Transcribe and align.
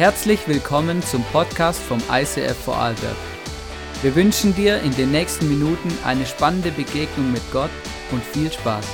Herzlich 0.00 0.48
willkommen 0.48 1.02
zum 1.02 1.22
Podcast 1.24 1.78
vom 1.78 2.02
ICF 2.10 2.56
Vorarlberg. 2.56 3.18
Wir 4.00 4.14
wünschen 4.14 4.54
dir 4.54 4.80
in 4.80 4.96
den 4.96 5.10
nächsten 5.10 5.46
Minuten 5.46 5.92
eine 6.02 6.24
spannende 6.24 6.70
Begegnung 6.70 7.30
mit 7.30 7.42
Gott 7.52 7.68
und 8.10 8.24
viel 8.24 8.50
Spaß. 8.50 8.86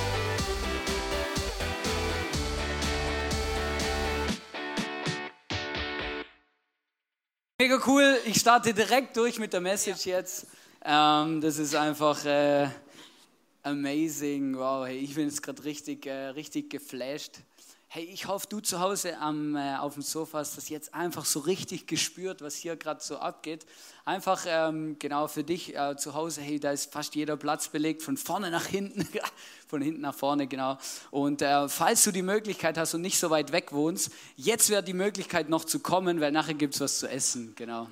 Mega 7.61 7.79
cool, 7.87 8.17
ich 8.25 8.41
starte 8.41 8.73
direkt 8.73 9.15
durch 9.15 9.39
mit 9.39 9.53
der 9.53 9.61
Message 9.61 10.07
jetzt. 10.07 10.47
Ähm, 10.83 11.39
das 11.39 11.57
ist 11.57 11.73
einfach 11.73 12.25
äh, 12.25 12.67
amazing. 13.63 14.57
Wow, 14.57 14.85
ich 14.89 15.15
bin 15.15 15.29
jetzt 15.29 15.41
gerade 15.41 15.63
richtig, 15.63 16.05
äh, 16.05 16.27
richtig 16.31 16.69
geflasht. 16.69 17.37
Hey, 17.97 18.07
ich 18.13 18.27
hoffe, 18.27 18.45
du 18.47 18.59
zu 18.59 18.79
Hause 18.79 19.17
am, 19.17 19.55
äh, 19.55 19.75
auf 19.77 19.95
dem 19.95 20.03
Sofa 20.03 20.37
hast 20.37 20.55
das 20.55 20.69
jetzt 20.69 20.93
einfach 20.93 21.25
so 21.25 21.39
richtig 21.39 21.87
gespürt, 21.87 22.43
was 22.43 22.53
hier 22.53 22.75
gerade 22.75 23.03
so 23.03 23.17
abgeht. 23.17 23.65
Einfach 24.05 24.45
ähm, 24.47 24.97
genau 24.99 25.27
für 25.27 25.43
dich 25.43 25.75
äh, 25.75 25.97
zu 25.97 26.13
Hause, 26.13 26.41
hey, 26.41 26.59
da 26.59 26.69
ist 26.69 26.93
fast 26.93 27.15
jeder 27.15 27.37
Platz 27.37 27.69
belegt, 27.69 28.03
von 28.03 28.15
vorne 28.15 28.51
nach 28.51 28.67
hinten, 28.67 29.07
von 29.67 29.81
hinten 29.81 30.01
nach 30.01 30.13
vorne, 30.13 30.45
genau. 30.45 30.77
Und 31.09 31.41
äh, 31.41 31.67
falls 31.69 32.03
du 32.03 32.11
die 32.11 32.21
Möglichkeit 32.21 32.77
hast 32.77 32.93
und 32.93 33.01
nicht 33.01 33.17
so 33.17 33.31
weit 33.31 33.51
weg 33.51 33.73
wohnst, 33.73 34.11
jetzt 34.35 34.69
wäre 34.69 34.83
die 34.83 34.93
Möglichkeit 34.93 35.49
noch 35.49 35.65
zu 35.65 35.79
kommen, 35.79 36.21
weil 36.21 36.31
nachher 36.31 36.53
gibt 36.53 36.75
es 36.75 36.81
was 36.81 36.99
zu 36.99 37.09
essen, 37.09 37.53
genau. 37.55 37.87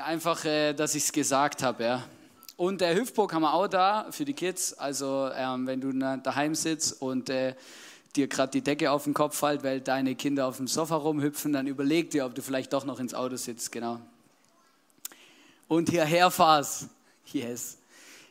Einfach, 0.00 0.44
äh, 0.44 0.74
dass 0.74 0.94
ich 0.94 1.02
es 1.02 1.10
gesagt 1.10 1.64
habe, 1.64 1.82
ja. 1.82 2.04
Und 2.56 2.82
der 2.82 2.94
Hüftburg 2.94 3.32
haben 3.32 3.42
wir 3.42 3.54
auch 3.54 3.66
da 3.66 4.06
für 4.12 4.24
die 4.24 4.34
Kids, 4.34 4.74
also 4.74 5.28
ähm, 5.34 5.66
wenn 5.66 5.80
du 5.80 5.92
daheim 5.92 6.54
sitzt 6.54 7.02
und 7.02 7.30
äh, 7.30 7.56
dir 8.18 8.28
gerade 8.28 8.50
die 8.50 8.62
Decke 8.62 8.90
auf 8.90 9.04
den 9.04 9.14
Kopf 9.14 9.38
fällt, 9.38 9.62
weil 9.62 9.80
deine 9.80 10.14
Kinder 10.14 10.46
auf 10.46 10.56
dem 10.56 10.66
Sofa 10.66 10.96
rumhüpfen, 10.96 11.52
dann 11.52 11.66
überleg 11.66 12.10
dir, 12.10 12.26
ob 12.26 12.34
du 12.34 12.42
vielleicht 12.42 12.72
doch 12.72 12.84
noch 12.84 13.00
ins 13.00 13.14
Auto 13.14 13.36
sitzt, 13.36 13.72
genau. 13.72 14.00
Und 15.68 15.88
hierher 15.88 16.30
fahrst. 16.30 16.88
Yes. 17.32 17.78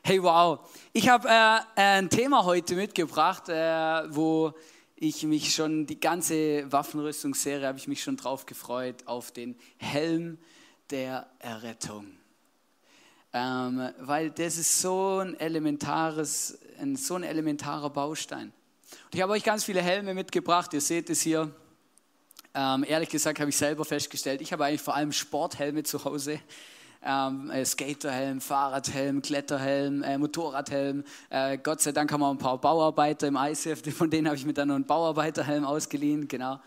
Hey, 0.03 0.21
wow. 0.21 0.59
Ich 0.91 1.07
habe 1.07 1.27
äh, 1.29 1.59
ein 1.75 2.09
Thema 2.09 2.43
heute 2.43 2.75
mitgebracht, 2.75 3.49
äh, 3.49 4.03
wo 4.13 4.53
ich 4.95 5.23
mich 5.23 5.53
schon, 5.53 5.85
die 5.85 5.99
ganze 5.99 6.71
Waffenrüstungsserie 6.71 7.67
habe 7.67 7.77
ich 7.77 7.87
mich 7.87 8.03
schon 8.03 8.17
drauf 8.17 8.45
gefreut, 8.45 9.03
auf 9.05 9.31
den 9.31 9.55
Helm 9.77 10.37
der 10.89 11.27
Errettung. 11.39 12.07
Ähm, 13.33 13.89
weil 13.99 14.31
das 14.31 14.57
ist 14.57 14.81
so 14.81 15.19
ein 15.19 15.39
elementares, 15.39 16.57
ein, 16.79 16.95
so 16.95 17.15
ein 17.15 17.23
elementarer 17.23 17.89
Baustein. 17.89 18.51
Und 19.05 19.15
ich 19.15 19.21
habe 19.21 19.33
euch 19.33 19.43
ganz 19.43 19.63
viele 19.63 19.81
Helme 19.81 20.13
mitgebracht, 20.13 20.73
ihr 20.73 20.81
seht 20.81 21.09
es 21.09 21.21
hier. 21.21 21.51
Ähm, 22.53 22.85
ehrlich 22.87 23.09
gesagt 23.09 23.39
habe 23.39 23.49
ich 23.49 23.57
selber 23.57 23.85
festgestellt, 23.85 24.41
ich 24.41 24.51
habe 24.51 24.65
eigentlich 24.65 24.81
vor 24.81 24.95
allem 24.95 25.11
Sporthelme 25.11 25.83
zu 25.83 26.03
Hause. 26.03 26.39
Ähm, 27.03 27.51
äh, 27.51 27.63
Skaterhelm, 27.63 28.41
Fahrradhelm, 28.41 29.21
Kletterhelm, 29.21 30.01
äh, 30.03 30.17
Motorradhelm. 30.17 31.03
Äh, 31.29 31.59
Gott 31.59 31.81
sei 31.81 31.91
Dank 31.91 32.11
haben 32.11 32.21
wir 32.21 32.31
ein 32.31 32.39
paar 32.39 32.57
Bauarbeiter 32.57 33.27
im 33.27 33.35
ICF, 33.35 33.93
von 33.95 34.09
denen 34.09 34.27
habe 34.27 34.35
ich 34.35 34.45
mir 34.45 34.53
dann 34.53 34.69
noch 34.69 34.75
einen 34.75 34.85
Bauarbeiterhelm 34.85 35.63
ausgeliehen, 35.63 36.27
genau. 36.27 36.59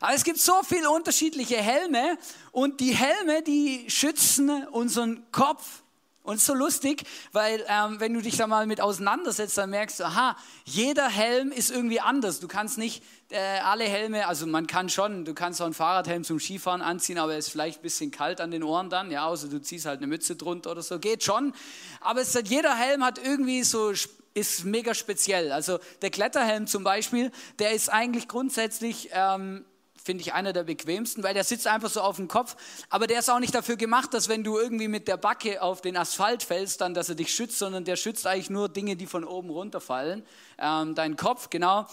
Aber 0.00 0.14
es 0.14 0.24
gibt 0.24 0.38
so 0.38 0.54
viele 0.62 0.90
unterschiedliche 0.90 1.56
Helme 1.56 2.18
und 2.52 2.80
die 2.80 2.94
Helme, 2.94 3.42
die 3.42 3.88
schützen 3.88 4.66
unseren 4.72 5.30
Kopf 5.32 5.82
und 6.26 6.40
so 6.40 6.54
lustig, 6.54 7.04
weil 7.32 7.64
ähm, 7.68 8.00
wenn 8.00 8.12
du 8.12 8.20
dich 8.20 8.36
da 8.36 8.46
mal 8.46 8.66
mit 8.66 8.80
auseinandersetzt, 8.80 9.56
dann 9.56 9.70
merkst 9.70 10.00
du, 10.00 10.04
aha, 10.04 10.36
jeder 10.64 11.08
Helm 11.08 11.52
ist 11.52 11.70
irgendwie 11.70 12.00
anders. 12.00 12.40
Du 12.40 12.48
kannst 12.48 12.78
nicht 12.78 13.02
äh, 13.30 13.38
alle 13.60 13.84
Helme, 13.84 14.26
also 14.26 14.46
man 14.46 14.66
kann 14.66 14.88
schon, 14.88 15.24
du 15.24 15.34
kannst 15.34 15.60
auch 15.60 15.66
einen 15.66 15.74
Fahrradhelm 15.74 16.24
zum 16.24 16.38
Skifahren 16.40 16.82
anziehen, 16.82 17.18
aber 17.18 17.34
es 17.36 17.46
ist 17.46 17.52
vielleicht 17.52 17.80
ein 17.80 17.82
bisschen 17.82 18.10
kalt 18.10 18.40
an 18.40 18.50
den 18.50 18.62
Ohren 18.62 18.90
dann, 18.90 19.10
ja, 19.10 19.26
außer 19.26 19.48
du 19.48 19.60
ziehst 19.60 19.86
halt 19.86 19.98
eine 19.98 20.06
Mütze 20.08 20.36
drunter 20.36 20.72
oder 20.72 20.82
so, 20.82 20.98
geht 20.98 21.22
schon. 21.22 21.52
Aber 22.00 22.20
es 22.20 22.34
hat, 22.34 22.48
jeder 22.48 22.76
Helm 22.76 23.04
hat 23.04 23.18
irgendwie 23.18 23.62
so, 23.62 23.92
ist 24.34 24.64
mega 24.64 24.94
speziell. 24.94 25.52
Also 25.52 25.78
der 26.02 26.10
Kletterhelm 26.10 26.66
zum 26.66 26.84
Beispiel, 26.84 27.30
der 27.58 27.72
ist 27.72 27.88
eigentlich 27.88 28.28
grundsätzlich... 28.28 29.10
Ähm, 29.12 29.64
finde 30.06 30.22
ich 30.22 30.32
einer 30.32 30.52
der 30.52 30.62
bequemsten, 30.62 31.22
weil 31.22 31.34
der 31.34 31.44
sitzt 31.44 31.66
einfach 31.66 31.90
so 31.90 32.00
auf 32.00 32.16
dem 32.16 32.28
Kopf. 32.28 32.56
Aber 32.88 33.06
der 33.06 33.18
ist 33.18 33.28
auch 33.28 33.40
nicht 33.40 33.54
dafür 33.54 33.76
gemacht, 33.76 34.14
dass 34.14 34.28
wenn 34.28 34.44
du 34.44 34.58
irgendwie 34.58 34.88
mit 34.88 35.08
der 35.08 35.16
Backe 35.18 35.60
auf 35.60 35.82
den 35.82 35.96
Asphalt 35.96 36.42
fällst, 36.42 36.80
dann, 36.80 36.94
dass 36.94 37.08
er 37.08 37.16
dich 37.16 37.34
schützt, 37.34 37.58
sondern 37.58 37.84
der 37.84 37.96
schützt 37.96 38.26
eigentlich 38.26 38.48
nur 38.48 38.68
Dinge, 38.68 38.96
die 38.96 39.06
von 39.06 39.24
oben 39.24 39.50
runterfallen. 39.50 40.24
Ähm, 40.58 40.94
dein 40.94 41.16
Kopf, 41.16 41.50
genau. 41.50 41.86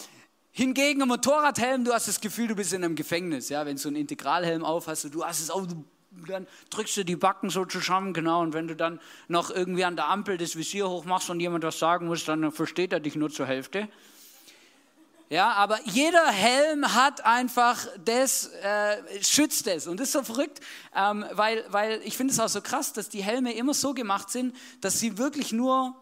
Hingegen 0.51 1.01
ein 1.01 1.07
Motorradhelm, 1.07 1.83
du 1.83 1.91
hast 1.91 2.07
das 2.07 2.21
Gefühl, 2.21 2.47
du 2.47 2.55
bist 2.55 2.71
in 2.73 2.83
einem 2.83 2.95
Gefängnis. 2.95 3.49
Ja, 3.49 3.65
wenn 3.65 3.75
du 3.75 3.81
so 3.81 3.89
einen 3.89 3.97
Integralhelm 3.97 4.63
auf 4.63 4.87
hast, 4.87 5.03
du 5.11 5.25
hast 5.25 5.41
es 5.41 5.49
auch, 5.49 5.65
dann 6.27 6.45
drückst 6.69 6.97
du 6.97 7.03
die 7.03 7.15
Backen 7.15 7.49
so 7.49 7.65
zusammen, 7.65 8.13
genau. 8.13 8.41
Und 8.41 8.53
wenn 8.53 8.67
du 8.67 8.75
dann 8.75 8.99
noch 9.27 9.49
irgendwie 9.49 9.83
an 9.83 9.95
der 9.95 10.09
Ampel 10.09 10.37
das 10.37 10.55
Visier 10.55 10.87
hochmachst 10.87 11.31
und 11.31 11.39
jemand 11.39 11.63
was 11.63 11.79
sagen 11.79 12.05
muss, 12.05 12.23
dann 12.25 12.51
versteht 12.51 12.93
er 12.93 12.99
dich 12.99 13.15
nur 13.15 13.31
zur 13.31 13.47
Hälfte. 13.47 13.89
Ja, 15.33 15.53
aber 15.53 15.79
jeder 15.85 16.27
Helm 16.27 16.93
hat 16.93 17.25
einfach 17.25 17.87
das, 18.05 18.51
äh, 18.61 18.97
schützt 19.23 19.65
es. 19.65 19.87
Und 19.87 19.99
das 19.99 20.09
ist 20.09 20.13
so 20.13 20.21
verrückt, 20.21 20.59
ähm, 20.95 21.25
weil, 21.31 21.65
weil 21.69 22.01
ich 22.03 22.15
finde 22.15 22.33
es 22.33 22.39
auch 22.39 22.49
so 22.49 22.61
krass, 22.61 22.93
dass 22.93 23.09
die 23.09 23.23
Helme 23.23 23.51
immer 23.55 23.73
so 23.73 23.95
gemacht 23.95 24.29
sind, 24.29 24.55
dass 24.79 24.99
sie 24.99 25.17
wirklich 25.17 25.51
nur, 25.51 25.95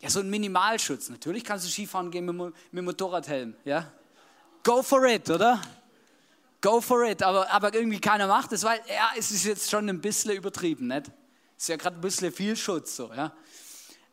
ja, 0.00 0.08
so 0.08 0.20
ein 0.20 0.30
Minimalschutz. 0.30 1.08
Natürlich 1.08 1.42
kannst 1.42 1.66
du 1.66 1.68
Skifahren 1.68 2.12
gehen 2.12 2.26
mit, 2.26 2.54
mit 2.70 2.84
Motorradhelm, 2.84 3.56
ja. 3.64 3.90
Go 4.62 4.84
for 4.84 5.04
it, 5.06 5.28
oder? 5.30 5.60
Go 6.60 6.80
for 6.80 7.02
it. 7.06 7.24
Aber, 7.24 7.50
aber 7.50 7.74
irgendwie 7.74 7.98
keiner 7.98 8.28
macht 8.28 8.52
es, 8.52 8.62
weil, 8.62 8.78
ja, 8.86 9.10
es 9.18 9.32
ist 9.32 9.46
jetzt 9.46 9.68
schon 9.68 9.88
ein 9.88 10.00
bisschen 10.00 10.30
übertrieben, 10.30 10.86
nicht? 10.86 11.10
Ist 11.56 11.68
ja 11.70 11.74
gerade 11.74 11.96
ein 11.96 12.02
bisschen 12.02 12.32
viel 12.32 12.54
Schutz, 12.54 12.94
so, 12.94 13.12
ja 13.12 13.32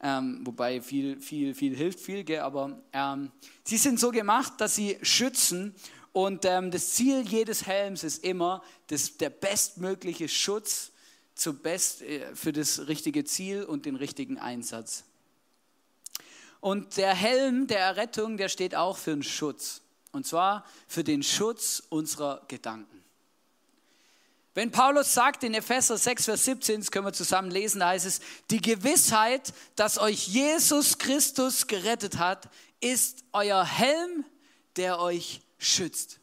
ähm, 0.03 0.41
wobei 0.44 0.81
viel, 0.81 1.19
viel, 1.19 1.56
viel 1.56 1.75
hilft 1.75 2.00
viel, 2.00 2.24
gell? 2.24 2.41
aber 2.41 2.78
ähm, 2.91 3.31
sie 3.64 3.78
sind 3.78 4.00
so 4.00 4.12
gemacht, 4.12 4.53
dass 4.58 4.75
sie 4.75 4.97
schützen 5.02 5.74
und 6.12 6.46
ähm, 6.46 6.69
das 6.69 6.91
Ziel 6.91 7.22
jedes 7.22 7.66
Helms 7.66 8.03
ist 8.03 8.24
immer 8.24 8.64
das, 8.88 9.18
der 9.18 9.31
bestmögliche 9.31 10.28
Schutz 10.28 10.91
zu 11.34 11.53
best, 11.53 12.03
äh, 12.03 12.36
für 12.36 12.52
das 12.52 12.88
richtige 12.88 13.24
Ziel 13.24 13.64
und 13.64 13.86
den 13.86 13.96
richtigen 13.96 14.38
Einsatz. 14.38 15.06
Und 16.59 16.97
der 16.97 17.16
Helm 17.16 17.68
der 17.68 17.80
Errettung, 17.80 18.38
der 18.38 18.50
steht 18.50 18.75
auch 18.75 18.97
für 18.97 19.12
einen 19.12 19.24
Schutz. 19.24 19.81
Und 20.12 20.28
zwar 20.28 20.66
für 20.88 21.03
den 21.03 21.24
Schutz 21.24 21.81
unserer 21.90 22.44
Gedanken. 22.47 23.03
Wenn 24.56 24.72
Paulus 24.72 25.14
sagt 25.14 25.44
in 25.44 25.56
Epheser 25.56 25.97
6, 25.97 26.25
Vers 26.25 26.46
17, 26.46 26.81
das 26.81 26.91
können 26.91 27.08
wir 27.08 27.14
zusammen 27.14 27.50
lesen, 27.50 27.80
da 27.80 27.90
heißt 27.90 28.06
es, 28.06 28.22
die 28.52 28.62
Gewissheit, 28.62 29.52
dass 29.75 29.97
euch 29.97 30.28
Jesus 30.28 31.00
Christus 31.00 31.66
gerettet 31.66 32.19
hat, 32.19 32.50
ist 32.80 33.24
euer 33.31 33.66
Helm, 33.66 34.25
der 34.75 35.00
euch 35.00 35.41
schützt. 35.58 36.19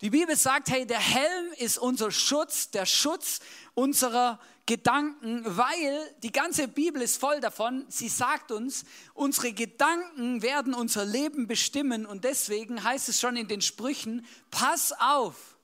Die 0.00 0.10
Bibel 0.10 0.36
sagt, 0.36 0.70
hey, 0.70 0.86
der 0.86 0.98
Helm 0.98 1.52
ist 1.56 1.78
unser 1.78 2.10
Schutz, 2.10 2.70
der 2.70 2.84
Schutz 2.84 3.40
unserer 3.74 4.40
Gedanken, 4.66 5.42
weil 5.44 6.14
die 6.22 6.32
ganze 6.32 6.66
Bibel 6.66 7.00
ist 7.00 7.18
voll 7.18 7.40
davon. 7.40 7.86
Sie 7.88 8.08
sagt 8.08 8.50
uns, 8.50 8.84
unsere 9.14 9.52
Gedanken 9.52 10.42
werden 10.42 10.74
unser 10.74 11.04
Leben 11.04 11.46
bestimmen 11.46 12.04
und 12.04 12.24
deswegen 12.24 12.82
heißt 12.82 13.08
es 13.08 13.20
schon 13.20 13.36
in 13.36 13.46
den 13.46 13.62
Sprüchen, 13.62 14.26
pass 14.50 14.92
auf 14.98 15.55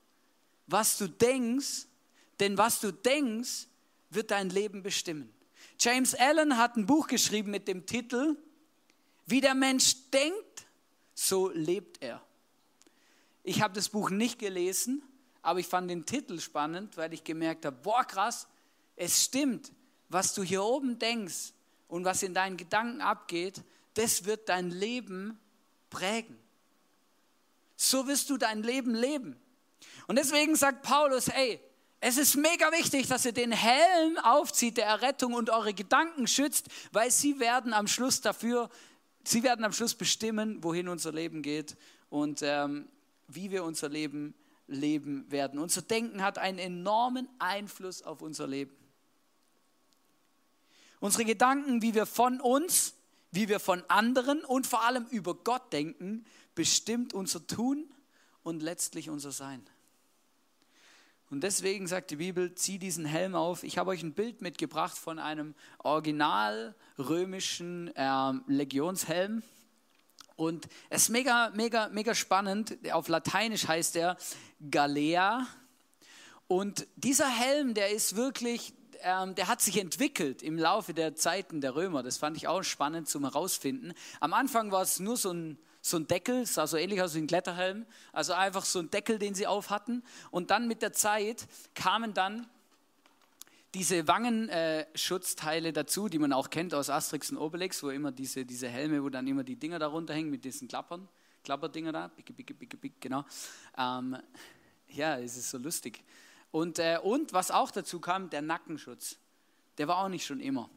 was 0.73 0.97
du 0.97 1.07
denkst, 1.07 1.85
denn 2.39 2.57
was 2.57 2.81
du 2.81 2.91
denkst, 2.91 3.67
wird 4.09 4.31
dein 4.31 4.49
Leben 4.49 4.81
bestimmen. 4.81 5.31
James 5.79 6.15
Allen 6.15 6.57
hat 6.57 6.75
ein 6.75 6.87
Buch 6.87 7.05
geschrieben 7.05 7.51
mit 7.51 7.67
dem 7.67 7.85
Titel, 7.85 8.35
wie 9.27 9.39
der 9.39 9.53
Mensch 9.53 10.09
denkt, 10.09 10.65
so 11.13 11.51
lebt 11.51 12.01
er. 12.01 12.25
Ich 13.43 13.61
habe 13.61 13.75
das 13.75 13.89
Buch 13.89 14.09
nicht 14.09 14.39
gelesen, 14.39 15.03
aber 15.43 15.59
ich 15.59 15.67
fand 15.67 15.91
den 15.91 16.07
Titel 16.07 16.39
spannend, 16.39 16.97
weil 16.97 17.13
ich 17.13 17.23
gemerkt 17.23 17.65
habe, 17.65 17.77
boah 17.83 18.03
krass, 18.03 18.47
es 18.95 19.23
stimmt, 19.23 19.71
was 20.09 20.33
du 20.33 20.41
hier 20.41 20.63
oben 20.63 20.97
denkst 20.97 21.53
und 21.87 22.03
was 22.03 22.23
in 22.23 22.33
deinen 22.33 22.57
Gedanken 22.57 23.01
abgeht, 23.01 23.61
das 23.93 24.25
wird 24.25 24.49
dein 24.49 24.71
Leben 24.71 25.37
prägen. 25.91 26.39
So 27.75 28.07
wirst 28.07 28.31
du 28.31 28.37
dein 28.37 28.63
Leben 28.63 28.95
leben. 28.95 29.39
Und 30.07 30.17
deswegen 30.17 30.55
sagt 30.55 30.83
Paulus, 30.83 31.29
hey, 31.29 31.59
es 31.99 32.17
ist 32.17 32.35
mega 32.35 32.71
wichtig, 32.73 33.07
dass 33.07 33.25
ihr 33.25 33.31
den 33.31 33.53
Helm 33.53 34.17
aufzieht 34.17 34.75
der 34.77 34.87
Errettung 34.87 35.33
und 35.33 35.49
eure 35.49 35.73
Gedanken 35.73 36.27
schützt, 36.27 36.67
weil 36.91 37.09
sie 37.11 37.39
werden 37.39 37.73
am 37.73 37.87
Schluss 37.87 38.19
dafür, 38.19 38.69
sie 39.23 39.41
werden 39.43 39.63
am 39.63 39.71
Schluss 39.71 39.95
bestimmen, 39.95 40.61
wohin 40.63 40.89
unser 40.89 41.13
Leben 41.13 41.41
geht 41.41 41.77
und 42.09 42.41
ähm, 42.43 42.89
wie 43.27 43.51
wir 43.51 43.63
unser 43.63 43.87
Leben 43.87 44.33
leben 44.67 45.31
werden. 45.31 45.59
Unser 45.59 45.81
Denken 45.81 46.21
hat 46.21 46.37
einen 46.37 46.59
enormen 46.59 47.29
Einfluss 47.39 48.01
auf 48.01 48.21
unser 48.21 48.47
Leben. 48.47 48.75
Unsere 50.99 51.25
Gedanken, 51.25 51.81
wie 51.81 51.95
wir 51.95 52.05
von 52.05 52.41
uns, 52.41 52.95
wie 53.31 53.49
wir 53.49 53.59
von 53.59 53.83
anderen 53.89 54.43
und 54.43 54.67
vor 54.67 54.83
allem 54.83 55.05
über 55.07 55.35
Gott 55.35 55.73
denken, 55.73 56.25
bestimmt 56.55 57.13
unser 57.13 57.45
Tun 57.47 57.89
und 58.43 58.61
letztlich 58.61 59.09
unser 59.09 59.31
Sein. 59.31 59.65
Und 61.33 61.41
deswegen 61.41 61.87
sagt 61.87 62.11
die 62.11 62.17
Bibel, 62.17 62.53
zieh 62.53 62.77
diesen 62.77 63.05
Helm 63.05 63.33
auf. 63.33 63.63
Ich 63.63 63.79
habe 63.79 63.89
euch 63.89 64.03
ein 64.03 64.13
Bild 64.13 64.43
mitgebracht 64.43 64.95
von 64.95 65.17
einem 65.17 65.55
original 65.79 66.75
römischen 66.99 67.91
äh, 67.95 68.33
Legionshelm. 68.45 69.41
Und 70.35 70.67
es 70.91 71.05
ist 71.05 71.09
mega, 71.09 71.49
mega, 71.55 71.89
mega 71.89 72.13
spannend. 72.13 72.77
Auf 72.91 73.07
Lateinisch 73.07 73.67
heißt 73.67 73.95
er 73.95 74.15
Galea. 74.69 75.47
Und 76.45 76.85
dieser 76.97 77.29
Helm, 77.29 77.73
der 77.73 77.89
ist 77.89 78.15
wirklich, 78.15 78.75
ähm, 79.01 79.33
der 79.33 79.47
hat 79.47 79.59
sich 79.59 79.79
entwickelt 79.79 80.43
im 80.43 80.59
Laufe 80.59 80.93
der 80.93 81.15
Zeiten 81.15 81.61
der 81.61 81.75
Römer. 81.75 82.03
Das 82.03 82.17
fand 82.17 82.37
ich 82.37 82.47
auch 82.47 82.61
spannend 82.61 83.09
zum 83.09 83.23
herausfinden. 83.23 83.95
Am 84.19 84.33
Anfang 84.33 84.71
war 84.71 84.83
es 84.83 84.99
nur 84.99 85.17
so 85.17 85.33
ein 85.33 85.57
so 85.85 85.97
ein 85.97 86.07
Deckel, 86.07 86.45
sah 86.45 86.65
so 86.65 86.77
ähnlich 86.77 87.01
aus 87.01 87.13
wie 87.13 87.19
ein 87.19 87.27
Kletterhelm, 87.27 87.85
also 88.13 88.31
einfach 88.31 88.63
so 88.63 88.79
ein 88.79 88.89
Deckel, 88.89 89.19
den 89.19 89.35
sie 89.35 89.47
auf 89.47 89.69
hatten. 89.69 90.01
Und 90.31 90.49
dann 90.49 90.65
mit 90.65 90.81
der 90.81 90.93
Zeit 90.93 91.45
kamen 91.75 92.13
dann 92.13 92.47
diese 93.73 94.07
Wangenschutzteile 94.07 95.73
dazu, 95.73 96.07
die 96.07 96.19
man 96.19 96.31
auch 96.31 96.49
kennt 96.49 96.73
aus 96.73 96.89
Asterix 96.89 97.31
und 97.31 97.37
Obelix, 97.37 97.83
wo 97.83 97.89
immer 97.89 98.13
diese, 98.13 98.45
diese 98.45 98.69
Helme, 98.69 99.03
wo 99.03 99.09
dann 99.09 99.27
immer 99.27 99.43
die 99.43 99.57
Dinger 99.57 99.77
darunter 99.77 100.13
hängen 100.13 100.29
mit 100.29 100.45
diesen 100.45 100.69
Klappern, 100.69 101.09
Klapperdinger 101.43 101.91
da, 101.91 102.07
bicke, 102.07 102.31
bicke, 102.31 102.53
bicke, 102.53 102.77
bicke, 102.77 102.95
genau. 103.01 103.25
Ähm, 103.77 104.15
ja, 104.87 105.17
es 105.17 105.35
ist 105.35 105.49
so 105.49 105.57
lustig. 105.57 106.01
Und, 106.51 106.79
äh, 106.79 106.97
und 107.03 107.33
was 107.33 107.51
auch 107.51 107.71
dazu 107.71 107.99
kam, 107.99 108.29
der 108.29 108.41
Nackenschutz. 108.41 109.17
Der 109.77 109.89
war 109.89 109.97
auch 109.97 110.09
nicht 110.09 110.25
schon 110.25 110.39
immer. 110.39 110.69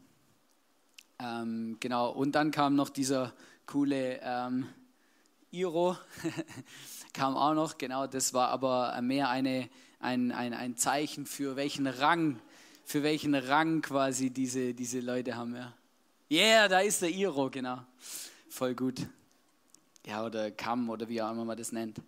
Ähm, 1.21 1.77
genau, 1.79 2.11
und 2.11 2.33
dann 2.33 2.51
kam 2.51 2.75
noch 2.75 2.89
dieser 2.89 3.35
coole 3.67 4.19
ähm, 4.21 4.67
Iro 5.51 5.97
kam 7.13 7.37
auch 7.37 7.55
noch, 7.55 7.79
genau, 7.79 8.07
das 8.07 8.35
war 8.35 8.49
aber 8.49 9.01
mehr 9.01 9.29
eine, 9.29 9.69
ein, 10.01 10.33
ein, 10.33 10.53
ein 10.55 10.77
Zeichen 10.77 11.27
für 11.27 11.57
welchen 11.57 11.87
Rang, 11.87 12.41
für 12.85 13.03
welchen 13.03 13.35
Rang 13.35 13.83
quasi 13.83 14.31
diese, 14.31 14.75
diese 14.75 15.01
Leute 15.01 15.37
haben. 15.37 15.55
Ja, 15.55 15.73
yeah, 16.31 16.69
da 16.69 16.81
ist 16.81 17.03
der 17.03 17.11
Iro, 17.11 17.51
genau. 17.51 17.79
Voll 18.49 18.75
gut. 18.75 19.07
Ja, 20.07 20.25
oder 20.25 20.51
Kamm 20.51 20.91
oder 20.91 21.09
wie 21.09 21.21
auch 21.23 21.31
immer 21.31 21.45
man 21.45 21.57
das 21.57 21.73
nennt. 21.73 22.01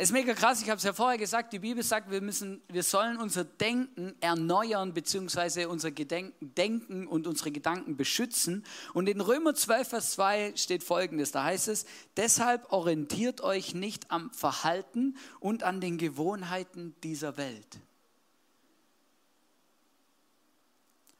Es 0.00 0.10
ist 0.10 0.12
mega 0.12 0.32
krass, 0.32 0.62
ich 0.62 0.70
habe 0.70 0.78
es 0.78 0.84
ja 0.84 0.92
vorher 0.92 1.18
gesagt, 1.18 1.52
die 1.52 1.58
Bibel 1.58 1.82
sagt, 1.82 2.08
wir, 2.08 2.20
müssen, 2.20 2.62
wir 2.68 2.84
sollen 2.84 3.16
unser 3.16 3.42
Denken 3.42 4.14
erneuern, 4.20 4.94
beziehungsweise 4.94 5.68
unser 5.68 5.90
Gedenken, 5.90 6.54
Denken 6.54 7.08
und 7.08 7.26
unsere 7.26 7.50
Gedanken 7.50 7.96
beschützen. 7.96 8.64
Und 8.94 9.08
in 9.08 9.20
Römer 9.20 9.56
12, 9.56 9.88
Vers 9.88 10.12
2 10.12 10.52
steht 10.54 10.84
folgendes, 10.84 11.32
da 11.32 11.42
heißt 11.42 11.66
es, 11.66 11.84
deshalb 12.16 12.72
orientiert 12.72 13.40
euch 13.40 13.74
nicht 13.74 14.08
am 14.08 14.32
Verhalten 14.32 15.16
und 15.40 15.64
an 15.64 15.80
den 15.80 15.98
Gewohnheiten 15.98 16.94
dieser 17.02 17.36
Welt, 17.36 17.80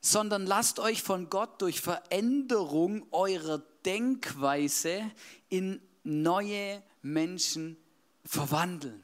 sondern 0.00 0.46
lasst 0.46 0.78
euch 0.78 1.02
von 1.02 1.28
Gott 1.30 1.60
durch 1.62 1.80
Veränderung 1.80 3.08
eurer 3.10 3.60
Denkweise 3.84 5.02
in 5.48 5.80
neue 6.04 6.80
Menschen 7.02 7.76
verwandeln. 8.28 9.02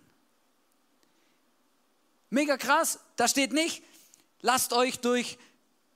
Mega 2.29 2.57
krass, 2.57 3.01
da 3.17 3.27
steht 3.27 3.53
nicht, 3.53 3.83
lasst 4.43 4.73
euch 4.73 5.01
durch 5.01 5.39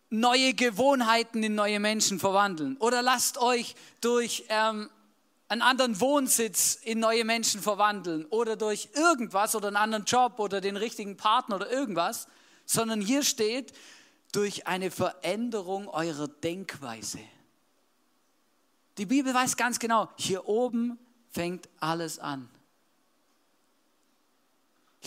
neue 0.09 0.55
Gewohnheiten 0.55 1.43
in 1.43 1.55
neue 1.55 1.79
Menschen 1.79 2.19
verwandeln 2.19 2.79
oder 2.79 3.03
lasst 3.03 3.37
euch 3.37 3.75
durch 4.01 4.47
ähm, 4.49 4.89
einen 5.49 5.63
anderen 5.63 6.01
Wohnsitz 6.01 6.75
in 6.83 7.01
neue 7.01 7.25
Menschen 7.25 7.61
verwandeln 7.61 8.25
oder 8.27 8.57
durch 8.57 8.89
irgendwas 8.95 9.55
oder 9.55 9.69
einen 9.69 9.77
anderen 9.77 10.05
Job 10.05 10.39
oder 10.39 10.63
den 10.63 10.77
richtigen 10.77 11.19
Partner 11.19 11.57
oder 11.57 11.71
irgendwas, 11.71 12.29
sondern 12.65 13.01
hier 13.01 13.23
steht, 13.23 13.75
durch 14.33 14.67
eine 14.67 14.91
Veränderung 14.91 15.89
eurer 15.89 16.29
Denkweise. 16.29 17.21
Die 18.99 19.07
Bibel 19.07 19.33
weiß 19.33 19.57
ganz 19.57 19.79
genau, 19.79 20.09
hier 20.17 20.47
oben 20.47 20.99
fängt 21.31 21.69
alles 21.81 22.19
an. 22.19 22.51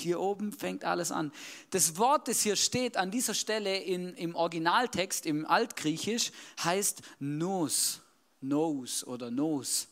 Hier 0.02 0.20
oben 0.20 0.52
fängt 0.52 0.84
alles 0.84 1.12
an. 1.12 1.32
Das 1.70 1.98
Wort, 1.98 2.28
das 2.28 2.42
hier 2.42 2.56
steht 2.56 2.98
an 2.98 3.12
dieser 3.12 3.34
Stelle 3.34 3.78
in, 3.78 4.14
im 4.16 4.36
Originaltext, 4.36 5.26
im 5.26 5.46
Altgriechisch, 5.46 6.32
heißt 6.64 7.02
Nos, 7.20 8.02
Nos 8.42 9.06
oder 9.06 9.32
Nos. 9.32 9.88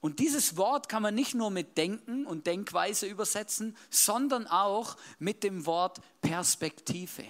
Und 0.00 0.18
dieses 0.18 0.56
Wort 0.56 0.88
kann 0.88 1.02
man 1.02 1.14
nicht 1.14 1.34
nur 1.34 1.50
mit 1.50 1.76
Denken 1.76 2.24
und 2.24 2.46
Denkweise 2.46 3.06
übersetzen, 3.06 3.76
sondern 3.90 4.46
auch 4.46 4.96
mit 5.18 5.42
dem 5.42 5.66
Wort 5.66 6.00
Perspektive. 6.22 7.24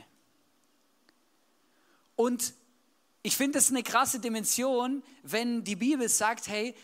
Und 2.15 2.55
ich 3.23 3.37
finde 3.37 3.59
es 3.59 3.71
eine 3.71 3.83
krasse 3.83 4.21
Dimension, 4.21 5.03
wenn 5.23 5.65
die 5.65 5.76
Bibel 5.76 6.09
sagt, 6.09 6.49
hey, 6.49 6.75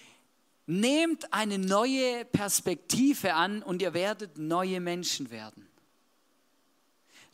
Nehmt 0.66 1.32
eine 1.32 1.58
neue 1.58 2.24
Perspektive 2.24 3.34
an 3.34 3.62
und 3.62 3.82
ihr 3.82 3.94
werdet 3.94 4.36
neue 4.36 4.80
Menschen 4.80 5.30
werden. 5.30 5.68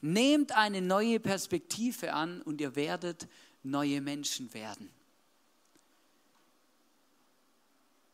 Nehmt 0.03 0.53
eine 0.53 0.83
neue 0.83 1.19
Perspektive 1.19 2.13
an 2.13 2.43
und 2.43 2.61
ihr 2.61 2.77
werdet 2.77 3.27
neue 3.63 4.01
Menschen 4.01 4.53
werden. 4.53 4.91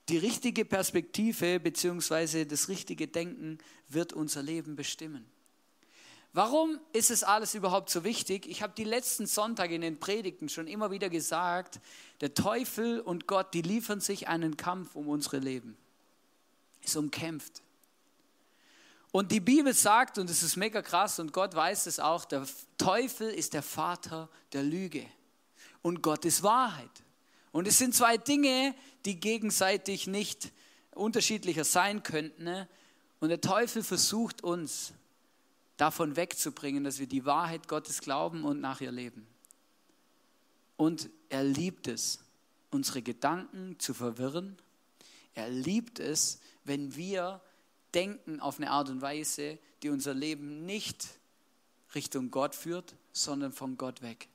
Die 0.08 0.18
richtige 0.18 0.64
Perspektive 0.64 1.60
bzw. 1.60 2.44
das 2.44 2.68
richtige 2.68 3.08
Denken 3.08 3.58
wird 3.88 4.12
unser 4.12 4.42
Leben 4.42 4.76
bestimmen. 4.76 5.26
Warum 6.32 6.78
ist 6.92 7.10
es 7.10 7.24
alles 7.24 7.54
überhaupt 7.54 7.90
so 7.90 8.04
wichtig? 8.04 8.46
Ich 8.46 8.62
habe 8.62 8.74
die 8.76 8.84
letzten 8.84 9.26
Sonntage 9.26 9.74
in 9.74 9.80
den 9.80 9.98
Predigten 9.98 10.48
schon 10.48 10.68
immer 10.68 10.90
wieder 10.90 11.08
gesagt, 11.08 11.80
der 12.20 12.34
Teufel 12.34 13.00
und 13.00 13.26
Gott, 13.26 13.54
die 13.54 13.62
liefern 13.62 14.00
sich 14.00 14.28
einen 14.28 14.56
Kampf 14.56 14.94
um 14.94 15.08
unsere 15.08 15.38
Leben. 15.38 15.76
Es 16.84 16.96
umkämpft. 16.96 17.62
Und 19.10 19.32
die 19.32 19.40
Bibel 19.40 19.72
sagt, 19.72 20.18
und 20.18 20.28
es 20.28 20.42
ist 20.42 20.56
mega 20.56 20.82
krass, 20.82 21.18
und 21.18 21.32
Gott 21.32 21.54
weiß 21.54 21.86
es 21.86 21.98
auch, 21.98 22.26
der 22.26 22.46
Teufel 22.76 23.30
ist 23.30 23.54
der 23.54 23.62
Vater 23.62 24.28
der 24.52 24.62
Lüge. 24.62 25.06
Und 25.80 26.02
Gott 26.02 26.24
ist 26.26 26.42
Wahrheit. 26.42 26.90
Und 27.52 27.66
es 27.66 27.78
sind 27.78 27.94
zwei 27.94 28.18
Dinge, 28.18 28.74
die 29.06 29.18
gegenseitig 29.18 30.06
nicht 30.06 30.52
unterschiedlicher 30.92 31.64
sein 31.64 32.02
könnten. 32.02 32.44
Ne? 32.44 32.68
Und 33.20 33.30
der 33.30 33.40
Teufel 33.40 33.82
versucht 33.82 34.44
uns 34.44 34.92
davon 35.78 36.16
wegzubringen, 36.16 36.84
dass 36.84 36.98
wir 36.98 37.06
die 37.06 37.24
Wahrheit 37.24 37.68
Gottes 37.68 38.02
glauben 38.02 38.44
und 38.44 38.60
nach 38.60 38.82
ihr 38.82 38.92
leben. 38.92 39.26
Und 40.76 41.08
er 41.30 41.44
liebt 41.44 41.88
es, 41.88 42.20
unsere 42.70 43.00
Gedanken 43.00 43.78
zu 43.78 43.94
verwirren. 43.94 44.58
Er 45.34 45.48
liebt 45.48 45.98
es, 46.00 46.40
wenn 46.64 46.94
wir 46.94 47.40
denken 47.94 48.40
auf 48.40 48.58
eine 48.58 48.70
Art 48.70 48.90
und 48.90 49.00
Weise, 49.00 49.58
die 49.82 49.88
unser 49.88 50.12
Leben 50.12 50.66
nicht 50.66 51.08
Richtung 51.94 52.30
Gott 52.30 52.54
führt, 52.54 52.94
sondern 53.12 53.52
von 53.52 53.78
Gott 53.78 54.02
weg. 54.02 54.28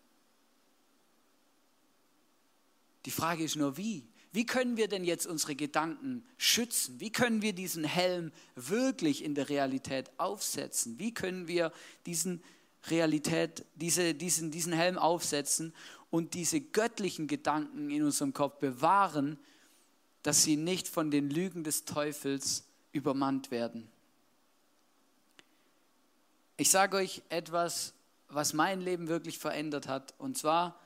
Die 3.06 3.12
Frage 3.12 3.44
ist 3.44 3.56
nur, 3.56 3.78
wie? 3.78 4.08
Wie 4.34 4.48
können 4.48 4.78
wir 4.78 4.88
denn 4.88 5.04
jetzt 5.04 5.28
unsere 5.28 5.56
Gedanken 5.56 6.26
schützen? 6.38 7.00
Wie 7.00 7.12
können 7.12 7.44
wir 7.44 7.54
diesen 7.54 7.84
Helm 7.84 8.32
wirklich 8.56 9.24
in 9.24 9.36
der 9.36 9.48
Realität 9.48 10.12
aufsetzen? 10.18 10.98
Wie 10.98 11.14
können 11.14 11.48
wir 11.48 11.72
diesen 12.08 12.44
Realität, 12.88 13.64
diese, 13.76 14.16
diesen, 14.16 14.50
diesen 14.50 14.74
Helm 14.74 14.98
aufsetzen 14.98 15.72
und 16.10 16.34
diese 16.34 16.60
göttlichen 16.60 17.28
Gedanken 17.28 17.92
in 17.92 18.04
unserem 18.04 18.34
Kopf 18.34 18.58
bewahren, 18.58 19.38
dass 20.24 20.44
sie 20.44 20.56
nicht 20.56 20.88
von 20.88 21.12
den 21.12 21.30
Lügen 21.30 21.64
des 21.64 21.86
Teufels 21.86 22.66
übermannt 22.92 23.52
werden? 23.52 23.88
Ich 26.58 26.72
sage 26.72 26.98
euch 26.98 27.22
etwas, 27.30 27.94
was 28.30 28.54
mein 28.54 28.82
Leben 28.82 29.08
wirklich 29.08 29.38
verändert 29.38 29.88
hat. 29.88 30.16
Und 30.18 30.40
zwar, 30.40 30.80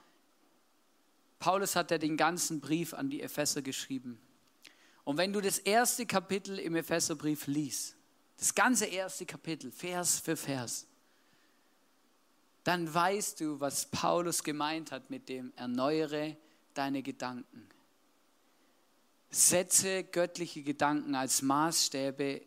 Paulus 1.39 1.75
hat 1.75 1.91
ja 1.91 1.97
den 1.97 2.17
ganzen 2.17 2.59
Brief 2.59 2.93
an 2.93 3.09
die 3.09 3.21
Epheser 3.21 3.61
geschrieben. 3.61 4.19
Und 5.03 5.17
wenn 5.17 5.31
du 5.31 5.39
das 5.39 5.59
erste 5.59 6.05
Kapitel 6.05 6.59
im 6.59 6.75
Epheserbrief 6.75 7.47
liest, 7.47 7.95
das 8.37 8.53
ganze 8.53 8.85
erste 8.85 9.25
Kapitel, 9.25 9.71
Vers 9.71 10.19
für 10.19 10.35
Vers, 10.35 10.85
dann 12.63 12.93
weißt 12.93 13.39
du, 13.39 13.59
was 13.59 13.85
Paulus 13.85 14.43
gemeint 14.43 14.91
hat 14.91 15.09
mit 15.09 15.29
dem 15.29 15.53
Erneuere 15.55 16.35
deine 16.73 17.01
Gedanken. 17.01 17.69
Setze 19.29 20.03
göttliche 20.03 20.63
Gedanken 20.63 21.15
als 21.15 21.41
Maßstäbe 21.41 22.41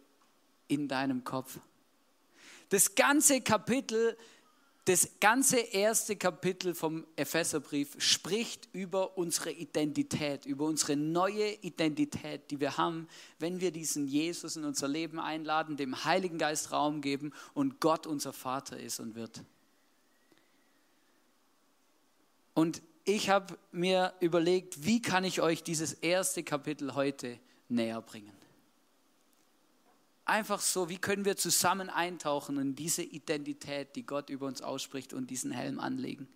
in 0.68 0.88
deinem 0.88 1.24
Kopf. 1.24 1.58
Das 2.68 2.94
ganze 2.94 3.40
Kapitel 3.40 4.16
Das 4.90 5.08
ganze 5.20 5.60
erste 5.60 6.16
Kapitel 6.16 6.74
vom 6.74 7.06
Epheserbrief 7.14 7.94
spricht 7.98 8.68
über 8.72 9.16
unsere 9.16 9.52
Identität, 9.52 10.46
über 10.46 10.64
unsere 10.64 10.96
neue 10.96 11.52
Identität, 11.62 12.50
die 12.50 12.58
wir 12.58 12.76
haben, 12.76 13.06
wenn 13.38 13.60
wir 13.60 13.70
diesen 13.70 14.08
Jesus 14.08 14.56
in 14.56 14.64
unser 14.64 14.88
Leben 14.88 15.20
einladen, 15.20 15.76
dem 15.76 16.04
Heiligen 16.04 16.38
Geist 16.38 16.72
Raum 16.72 17.02
geben 17.02 17.32
und 17.54 17.78
Gott 17.78 18.08
unser 18.08 18.32
Vater 18.32 18.80
ist 18.80 18.98
und 18.98 19.14
wird. 19.14 19.44
Und 22.54 22.82
ich 23.04 23.30
habe 23.30 23.56
mir 23.70 24.12
überlegt, 24.18 24.84
wie 24.84 25.00
kann 25.00 25.22
ich 25.22 25.40
euch 25.40 25.62
dieses 25.62 25.92
erste 25.92 26.42
Kapitel 26.42 26.96
heute 26.96 27.38
näher 27.68 28.02
bringen? 28.02 28.39
Einfach 30.30 30.60
so, 30.60 30.88
wie 30.88 30.98
können 30.98 31.24
wir 31.24 31.36
zusammen 31.36 31.90
eintauchen 31.90 32.56
in 32.60 32.76
diese 32.76 33.02
Identität, 33.02 33.96
die 33.96 34.06
Gott 34.06 34.30
über 34.30 34.46
uns 34.46 34.62
ausspricht 34.62 35.12
und 35.12 35.28
diesen 35.28 35.50
Helm 35.50 35.80
anlegen. 35.80 36.28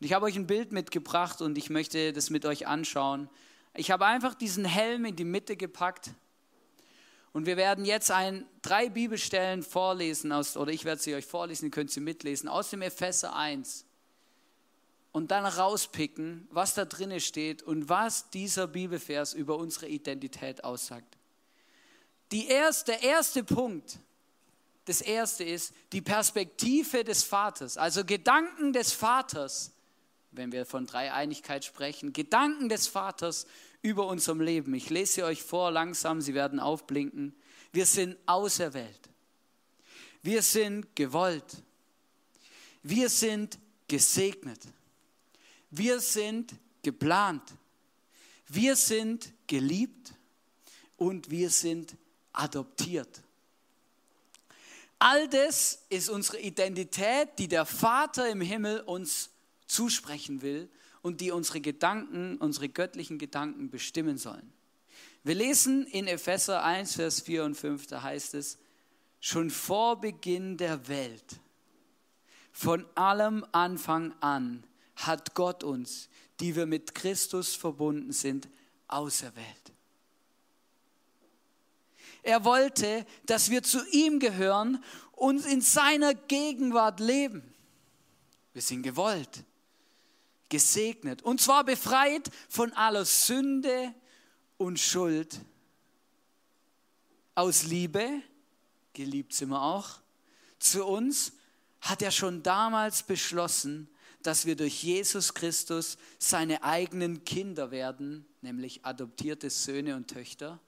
Und 0.00 0.04
ich 0.04 0.12
habe 0.12 0.26
euch 0.26 0.34
ein 0.34 0.48
Bild 0.48 0.72
mitgebracht 0.72 1.40
und 1.40 1.56
ich 1.56 1.70
möchte 1.70 2.12
das 2.12 2.30
mit 2.30 2.44
euch 2.44 2.66
anschauen. 2.66 3.30
Ich 3.74 3.92
habe 3.92 4.06
einfach 4.06 4.34
diesen 4.34 4.64
Helm 4.64 5.04
in 5.04 5.14
die 5.14 5.22
Mitte 5.22 5.56
gepackt 5.56 6.10
und 7.32 7.46
wir 7.46 7.56
werden 7.56 7.84
jetzt 7.84 8.10
ein, 8.10 8.44
drei 8.60 8.88
Bibelstellen 8.88 9.62
vorlesen, 9.62 10.32
aus, 10.32 10.56
oder 10.56 10.72
ich 10.72 10.84
werde 10.84 11.00
sie 11.00 11.14
euch 11.14 11.26
vorlesen, 11.26 11.66
ihr 11.66 11.70
könnt 11.70 11.92
sie 11.92 12.00
mitlesen, 12.00 12.48
aus 12.48 12.70
dem 12.70 12.82
Epheser 12.82 13.36
1 13.36 13.84
und 15.12 15.30
dann 15.30 15.46
rauspicken, 15.46 16.48
was 16.50 16.74
da 16.74 16.84
drin 16.84 17.20
steht 17.20 17.62
und 17.62 17.88
was 17.88 18.30
dieser 18.30 18.66
Bibelvers 18.66 19.32
über 19.32 19.58
unsere 19.58 19.86
Identität 19.86 20.64
aussagt. 20.64 21.18
Die 22.30 22.48
erste, 22.48 22.92
der 22.92 23.02
erste 23.02 23.42
Punkt, 23.42 23.98
das 24.84 25.00
erste 25.00 25.44
ist 25.44 25.72
die 25.92 26.02
Perspektive 26.02 27.04
des 27.04 27.22
Vaters, 27.22 27.76
also 27.76 28.04
Gedanken 28.04 28.72
des 28.72 28.92
Vaters, 28.92 29.72
wenn 30.30 30.52
wir 30.52 30.66
von 30.66 30.86
Dreieinigkeit 30.86 31.64
sprechen, 31.64 32.12
Gedanken 32.12 32.68
des 32.68 32.86
Vaters 32.86 33.46
über 33.82 34.06
unserem 34.06 34.40
Leben. 34.40 34.74
Ich 34.74 34.90
lese 34.90 35.12
sie 35.12 35.22
euch 35.22 35.42
vor 35.42 35.70
langsam, 35.70 36.20
sie 36.20 36.34
werden 36.34 36.60
aufblinken. 36.60 37.34
Wir 37.72 37.86
sind 37.86 38.16
auserwählt. 38.26 39.08
Wir 40.22 40.42
sind 40.42 40.94
gewollt. 40.96 41.62
Wir 42.82 43.08
sind 43.08 43.58
gesegnet. 43.86 44.60
Wir 45.70 46.00
sind 46.00 46.54
geplant. 46.82 47.42
Wir 48.48 48.76
sind 48.76 49.32
geliebt 49.46 50.14
und 50.96 51.30
wir 51.30 51.50
sind 51.50 51.96
adoptiert. 52.38 53.22
All 54.98 55.28
das 55.28 55.84
ist 55.90 56.08
unsere 56.08 56.40
Identität, 56.40 57.30
die 57.38 57.48
der 57.48 57.66
Vater 57.66 58.28
im 58.28 58.40
Himmel 58.40 58.80
uns 58.80 59.30
zusprechen 59.66 60.42
will 60.42 60.68
und 61.02 61.20
die 61.20 61.30
unsere 61.30 61.60
Gedanken, 61.60 62.36
unsere 62.38 62.68
göttlichen 62.68 63.18
Gedanken 63.18 63.70
bestimmen 63.70 64.18
sollen. 64.18 64.52
Wir 65.22 65.34
lesen 65.34 65.86
in 65.86 66.06
Epheser 66.06 66.64
1, 66.64 66.96
Vers 66.96 67.20
4 67.20 67.44
und 67.44 67.54
5, 67.54 67.86
da 67.86 68.02
heißt 68.02 68.34
es, 68.34 68.58
schon 69.20 69.50
vor 69.50 70.00
Beginn 70.00 70.56
der 70.56 70.88
Welt, 70.88 71.40
von 72.52 72.84
allem 72.96 73.44
Anfang 73.52 74.14
an, 74.20 74.64
hat 74.96 75.34
Gott 75.34 75.62
uns, 75.62 76.08
die 76.40 76.56
wir 76.56 76.66
mit 76.66 76.94
Christus 76.94 77.54
verbunden 77.54 78.12
sind, 78.12 78.48
auserwählt. 78.88 79.72
Er 82.28 82.44
wollte, 82.44 83.06
dass 83.24 83.48
wir 83.48 83.62
zu 83.62 83.82
ihm 83.90 84.20
gehören 84.20 84.84
und 85.12 85.46
in 85.46 85.62
seiner 85.62 86.12
Gegenwart 86.12 87.00
leben. 87.00 87.54
Wir 88.52 88.60
sind 88.60 88.82
gewollt, 88.82 89.44
gesegnet 90.50 91.22
und 91.22 91.40
zwar 91.40 91.64
befreit 91.64 92.28
von 92.50 92.74
aller 92.74 93.06
Sünde 93.06 93.94
und 94.58 94.78
Schuld. 94.78 95.40
Aus 97.34 97.62
Liebe, 97.62 98.20
geliebt 98.92 99.32
sind 99.32 99.48
wir 99.48 99.62
auch, 99.62 100.02
zu 100.58 100.84
uns 100.84 101.32
hat 101.80 102.02
er 102.02 102.10
schon 102.10 102.42
damals 102.42 103.04
beschlossen, 103.04 103.88
dass 104.22 104.44
wir 104.44 104.54
durch 104.54 104.82
Jesus 104.82 105.32
Christus 105.32 105.96
seine 106.18 106.62
eigenen 106.62 107.24
Kinder 107.24 107.70
werden, 107.70 108.26
nämlich 108.42 108.84
adoptierte 108.84 109.48
Söhne 109.48 109.96
und 109.96 110.08
Töchter. 110.08 110.60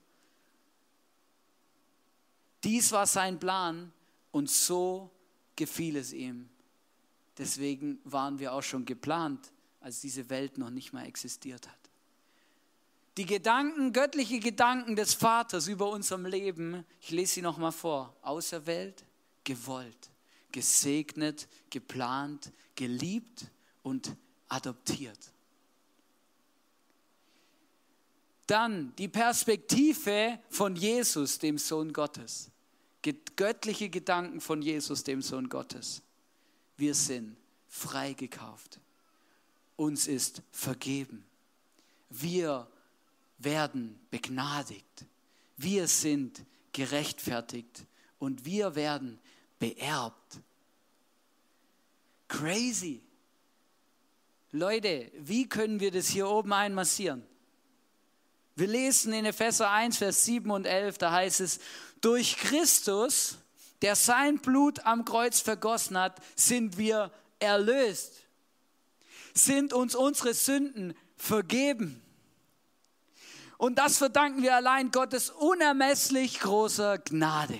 Dies 2.63 2.91
war 2.91 3.07
sein 3.07 3.39
Plan 3.39 3.91
und 4.31 4.49
so 4.49 5.09
gefiel 5.55 5.95
es 5.95 6.13
ihm. 6.13 6.49
Deswegen 7.37 7.99
waren 8.03 8.39
wir 8.39 8.53
auch 8.53 8.61
schon 8.61 8.85
geplant, 8.85 9.51
als 9.79 10.01
diese 10.01 10.29
Welt 10.29 10.57
noch 10.57 10.69
nicht 10.69 10.93
mal 10.93 11.05
existiert 11.05 11.67
hat. 11.67 11.77
Die 13.17 13.25
Gedanken, 13.25 13.91
göttliche 13.93 14.39
Gedanken 14.39 14.95
des 14.95 15.13
Vaters 15.15 15.67
über 15.67 15.89
unserem 15.89 16.25
Leben, 16.25 16.85
ich 17.01 17.11
lese 17.11 17.35
sie 17.35 17.41
nochmal 17.41 17.71
vor, 17.71 18.15
auserwählt, 18.21 19.03
gewollt, 19.43 20.11
gesegnet, 20.51 21.47
geplant, 21.69 22.51
geliebt 22.75 23.47
und 23.83 24.15
adoptiert. 24.47 25.33
Dann 28.45 28.93
die 28.97 29.07
Perspektive 29.07 30.39
von 30.49 30.75
Jesus, 30.75 31.39
dem 31.39 31.57
Sohn 31.57 31.91
Gottes 31.91 32.50
göttliche 33.35 33.89
Gedanken 33.89 34.41
von 34.41 34.61
Jesus, 34.61 35.03
dem 35.03 35.21
Sohn 35.21 35.49
Gottes. 35.49 36.01
Wir 36.77 36.93
sind 36.93 37.35
freigekauft. 37.67 38.79
Uns 39.75 40.07
ist 40.07 40.41
vergeben. 40.51 41.25
Wir 42.09 42.67
werden 43.39 43.99
begnadigt. 44.11 45.05
Wir 45.57 45.87
sind 45.87 46.43
gerechtfertigt 46.73 47.85
und 48.19 48.45
wir 48.45 48.75
werden 48.75 49.19
beerbt. 49.59 50.39
Crazy. 52.27 53.01
Leute, 54.51 55.11
wie 55.17 55.47
können 55.47 55.79
wir 55.79 55.91
das 55.91 56.07
hier 56.07 56.27
oben 56.27 56.53
einmassieren? 56.53 57.23
Wir 58.61 58.67
lesen 58.67 59.11
in 59.11 59.25
Epheser 59.25 59.71
1, 59.71 59.97
Vers 59.97 60.23
7 60.25 60.51
und 60.51 60.67
11, 60.67 60.99
da 60.99 61.11
heißt 61.11 61.39
es, 61.39 61.59
durch 61.99 62.37
Christus, 62.37 63.39
der 63.81 63.95
sein 63.95 64.37
Blut 64.37 64.85
am 64.85 65.03
Kreuz 65.03 65.39
vergossen 65.39 65.97
hat, 65.97 66.21
sind 66.35 66.77
wir 66.77 67.11
erlöst, 67.39 68.13
sind 69.33 69.73
uns 69.73 69.95
unsere 69.95 70.35
Sünden 70.35 70.93
vergeben. 71.17 72.03
Und 73.57 73.79
das 73.79 73.97
verdanken 73.97 74.43
wir 74.43 74.55
allein 74.55 74.91
Gottes 74.91 75.31
unermesslich 75.31 76.39
großer 76.39 76.99
Gnade. 76.99 77.57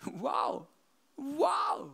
Wow, 0.00 0.66
wow. 1.16 1.90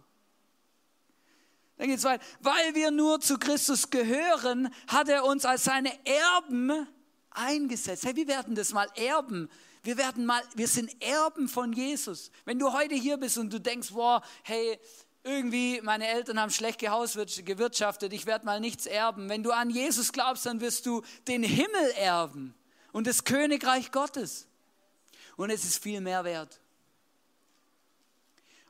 Dann 1.77 1.89
geht 1.89 1.99
es 1.99 2.05
weiter. 2.05 2.25
Weil 2.39 2.77
wir 2.77 2.93
nur 2.93 3.21
zu 3.21 3.37
Christus 3.37 3.91
gehören, 3.91 4.73
hat 4.87 5.09
er 5.09 5.25
uns 5.25 5.45
als 5.45 5.65
seine 5.65 5.91
Erben 6.07 6.87
eingesetzt. 7.35 8.05
Hey, 8.05 8.17
wir 8.17 8.29
werden 8.29 8.55
das 8.55 8.73
mal 8.73 8.89
Erben 8.97 9.49
wir 9.83 9.97
werden 9.97 10.25
mal, 10.25 10.43
wir 10.55 10.69
sind 10.69 11.03
Erben 11.03 11.49
von 11.49 11.73
Jesus. 11.73 12.31
Wenn 12.45 12.59
du 12.59 12.73
heute 12.73 12.95
hier 12.95 13.17
bist 13.17 13.37
und 13.37 13.53
du 13.53 13.59
denkst, 13.59 13.89
wow, 13.93 14.23
hey, 14.45 14.79
irgendwie 15.25 15.81
meine 15.83 16.07
Eltern 16.07 16.41
haben 16.41 16.51
schlecht 16.51 16.79
gewirtschaftet, 16.81 18.13
ich 18.13 18.27
werde 18.27 18.45
mal 18.45 18.61
nichts 18.61 18.87
erben. 18.87 19.29
Wenn 19.29 19.43
du 19.43 19.51
an 19.51 19.71
Jesus 19.71 20.13
glaubst, 20.13 20.47
dann 20.47 20.61
wirst 20.61 20.87
du 20.87 21.03
den 21.27 21.43
Himmel 21.43 21.91
erben 21.97 22.55
und 22.93 23.07
das 23.07 23.25
Königreich 23.25 23.91
Gottes. 23.91 24.47
Und 25.37 25.51
es 25.51 25.65
ist 25.65 25.83
viel 25.83 26.01
mehr 26.01 26.25
wert. 26.25 26.61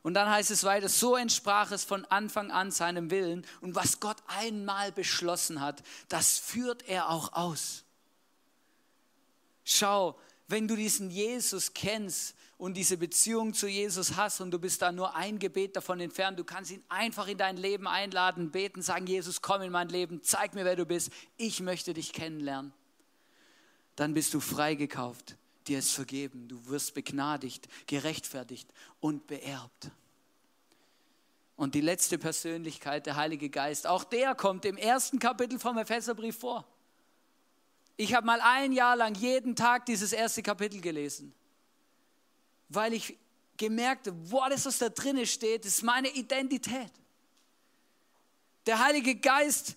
Und 0.01 0.15
dann 0.15 0.29
heißt 0.29 0.51
es 0.51 0.63
weiter, 0.63 0.89
so 0.89 1.15
entsprach 1.15 1.71
es 1.71 1.83
von 1.83 2.05
Anfang 2.05 2.51
an 2.51 2.71
seinem 2.71 3.09
Willen. 3.09 3.45
Und 3.61 3.75
was 3.75 3.99
Gott 3.99 4.17
einmal 4.27 4.91
beschlossen 4.91 5.61
hat, 5.61 5.81
das 6.09 6.39
führt 6.39 6.87
er 6.87 7.09
auch 7.09 7.33
aus. 7.33 7.83
Schau, 9.63 10.19
wenn 10.47 10.67
du 10.67 10.75
diesen 10.75 11.09
Jesus 11.09 11.73
kennst 11.73 12.35
und 12.57 12.75
diese 12.75 12.97
Beziehung 12.97 13.53
zu 13.53 13.67
Jesus 13.67 14.15
hast 14.15 14.41
und 14.41 14.51
du 14.51 14.59
bist 14.59 14.81
da 14.81 14.91
nur 14.91 15.15
ein 15.15 15.39
Gebet 15.39 15.75
davon 15.75 15.99
entfernt, 15.99 16.37
du 16.37 16.43
kannst 16.43 16.71
ihn 16.71 16.83
einfach 16.89 17.27
in 17.27 17.37
dein 17.37 17.57
Leben 17.57 17.87
einladen, 17.87 18.51
beten, 18.51 18.81
sagen, 18.81 19.07
Jesus, 19.07 19.41
komm 19.41 19.61
in 19.61 19.71
mein 19.71 19.89
Leben, 19.89 20.21
zeig 20.23 20.53
mir, 20.53 20.65
wer 20.65 20.75
du 20.75 20.85
bist, 20.85 21.11
ich 21.37 21.61
möchte 21.61 21.93
dich 21.93 22.13
kennenlernen. 22.13 22.73
Dann 23.95 24.13
bist 24.13 24.33
du 24.33 24.39
freigekauft, 24.39 25.37
dir 25.67 25.79
ist 25.79 25.91
vergeben, 25.91 26.47
du 26.47 26.65
wirst 26.67 26.93
begnadigt, 26.93 27.67
gerechtfertigt 27.87 28.69
und 28.99 29.27
beerbt. 29.27 29.91
Und 31.55 31.75
die 31.75 31.81
letzte 31.81 32.17
Persönlichkeit, 32.17 33.05
der 33.05 33.15
Heilige 33.15 33.49
Geist, 33.49 33.87
auch 33.87 34.03
der 34.03 34.35
kommt 34.35 34.65
im 34.65 34.75
ersten 34.75 35.19
Kapitel 35.19 35.59
vom 35.59 35.77
Epheserbrief 35.77 36.37
vor. 36.37 36.67
Ich 37.95 38.13
habe 38.13 38.25
mal 38.25 38.41
ein 38.41 38.71
Jahr 38.71 38.95
lang 38.95 39.15
jeden 39.15 39.55
Tag 39.55 39.85
dieses 39.85 40.13
erste 40.13 40.41
Kapitel 40.41 40.81
gelesen, 40.81 41.33
weil 42.69 42.93
ich 42.93 43.17
gemerkt 43.57 44.07
habe, 44.07 44.17
wow, 44.31 44.49
das, 44.49 44.65
was 44.65 44.79
da 44.79 44.89
drin 44.89 45.25
steht, 45.25 45.65
ist 45.65 45.83
meine 45.83 46.09
Identität. 46.09 46.91
Der 48.65 48.83
Heilige 48.83 49.15
Geist, 49.15 49.75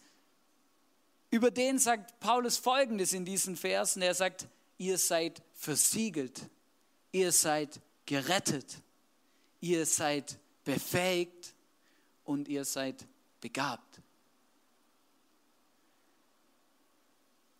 über 1.31 1.51
den 1.51 1.79
sagt 1.79 2.19
Paulus 2.21 2.57
Folgendes 2.57 3.13
in 3.13 3.25
diesen 3.25 3.57
Versen. 3.57 4.01
Er 4.01 4.15
sagt, 4.15 4.47
ihr 4.79 4.97
seid 4.97 5.43
versiegelt, 5.55 6.41
ihr 7.13 7.33
seid 7.33 7.81
gerettet, 8.07 8.79
ihr 9.61 9.85
seid 9.85 10.39
befähigt 10.65 11.55
und 12.25 12.49
ihr 12.49 12.65
seid 12.65 13.05
begabt. 13.41 14.01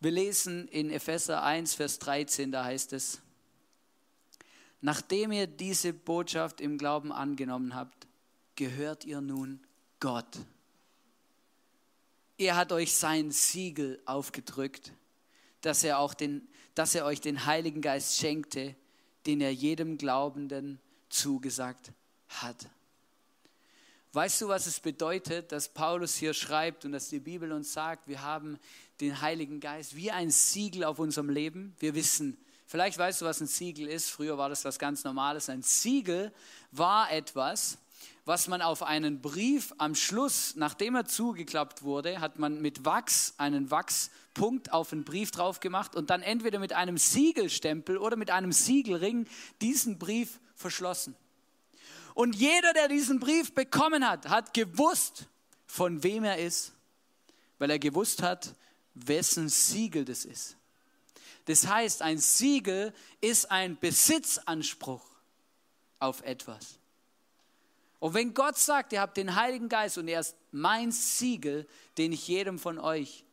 Wir 0.01 0.11
lesen 0.11 0.69
in 0.69 0.91
Epheser 0.91 1.43
1, 1.43 1.75
Vers 1.75 1.99
13, 1.99 2.53
da 2.53 2.65
heißt 2.65 2.93
es, 2.93 3.21
nachdem 4.83 5.33
ihr 5.33 5.47
diese 5.47 5.95
Botschaft 5.95 6.61
im 6.61 6.77
Glauben 6.77 7.13
angenommen 7.13 7.75
habt, 7.75 8.07
gehört 8.57 9.05
ihr 9.07 9.23
nun 9.23 9.61
Gott. 9.99 10.39
Er 12.37 12.57
hat 12.57 12.73
euch 12.73 12.95
sein 12.95 13.31
Siegel 13.31 14.01
aufgedrückt, 14.05 14.93
dass 15.63 15.83
er, 15.83 15.99
auch 15.99 16.13
den, 16.13 16.47
dass 16.75 16.95
er 16.95 17.07
euch 17.07 17.23
den 17.23 17.47
Heiligen 17.47 17.81
Geist 17.81 18.19
schenkte, 18.19 18.77
den 19.25 19.41
er 19.41 19.53
jedem 19.55 19.97
Glaubenden 19.97 20.79
zugesagt 21.09 21.93
hat. 22.29 22.69
Weißt 24.13 24.41
du, 24.41 24.49
was 24.49 24.67
es 24.67 24.81
bedeutet, 24.81 25.53
dass 25.53 25.69
Paulus 25.69 26.17
hier 26.17 26.33
schreibt 26.33 26.85
und 26.85 26.93
dass 26.93 27.09
die 27.09 27.21
Bibel 27.21 27.53
uns 27.53 27.73
sagt, 27.73 28.09
wir 28.09 28.23
haben 28.23 28.59
den 29.01 29.21
Heiligen 29.21 29.61
Geist 29.61 29.97
wie 29.97 30.11
ein 30.11 30.31
Siegel 30.31 30.85
auf 30.85 30.99
unserem 30.99 31.31
Leben? 31.31 31.75
Wir 31.79 31.95
wissen, 31.95 32.37
vielleicht 32.67 32.99
weißt 32.99 33.21
du, 33.21 33.25
was 33.25 33.41
ein 33.41 33.47
Siegel 33.47 33.89
ist. 33.89 34.11
Früher 34.11 34.39
war 34.39 34.49
das 34.49 34.65
was 34.65 34.79
ganz 34.79 35.05
Normales. 35.05 35.49
Ein 35.49 35.63
Siegel 35.63 36.33
war 36.73 37.11
etwas, 37.13 37.79
was 38.27 38.49
man 38.49 38.61
auf 38.61 38.83
einen 38.83 39.21
Brief 39.23 39.73
am 39.79 39.95
Schluss, 39.95 40.57
nachdem 40.57 40.97
er 40.97 41.05
zugeklappt 41.05 41.85
wurde, 41.85 42.21
hat 42.21 42.41
man 42.41 42.61
mit 42.61 42.85
Wachs 42.85 43.35
einen 43.39 43.71
Wachspunkt 43.71 44.73
auf 44.73 44.91
den 44.91 45.05
Brief 45.05 45.31
drauf 45.31 45.61
gemacht 45.61 45.95
und 45.95 46.11
dann 46.11 46.23
entweder 46.23 46.59
mit 46.59 46.73
einem 46.73 46.99
Siegelstempel 46.99 47.97
oder 47.99 48.17
mit 48.17 48.33
einem 48.33 48.51
Siegelring 48.51 49.29
diesen 49.61 49.99
Brief 49.99 50.41
verschlossen. 50.57 51.15
Und 52.15 52.35
jeder, 52.35 52.73
der 52.73 52.89
diesen 52.89 53.21
Brief 53.21 53.55
bekommen 53.55 54.09
hat, 54.09 54.29
hat 54.29 54.55
gewusst, 54.55 55.27
von 55.67 56.03
wem 56.03 56.25
er 56.25 56.39
ist, 56.39 56.73
weil 57.59 57.71
er 57.71 57.79
gewusst 57.79 58.23
hat, 58.23 58.57
wessen 58.97 59.49
Siegel 59.49 60.05
das 60.05 60.25
ist. 60.25 60.57
Das 61.45 61.67
heißt, 61.67 62.03
ein 62.03 62.19
Siegel 62.19 62.93
ist 63.21 63.51
ein 63.51 63.79
Besitzanspruch 63.79 65.05
auf 66.01 66.23
etwas. 66.23 66.79
Und 68.01 68.15
wenn 68.15 68.35
Gott 68.35 68.59
sagt, 68.59 68.93
ihr 68.93 69.01
habt 69.01 69.17
den 69.17 69.37
Heiligen 69.37 69.69
Geist 69.69 69.97
und 69.97 70.09
er 70.09 70.21
ist 70.21 70.37
mein 70.51 70.93
Siegel, 70.93 71.67
den 71.99 72.13
ich 72.13 72.27
jedem 72.27 72.59
von 72.59 72.79
euch 72.79 73.25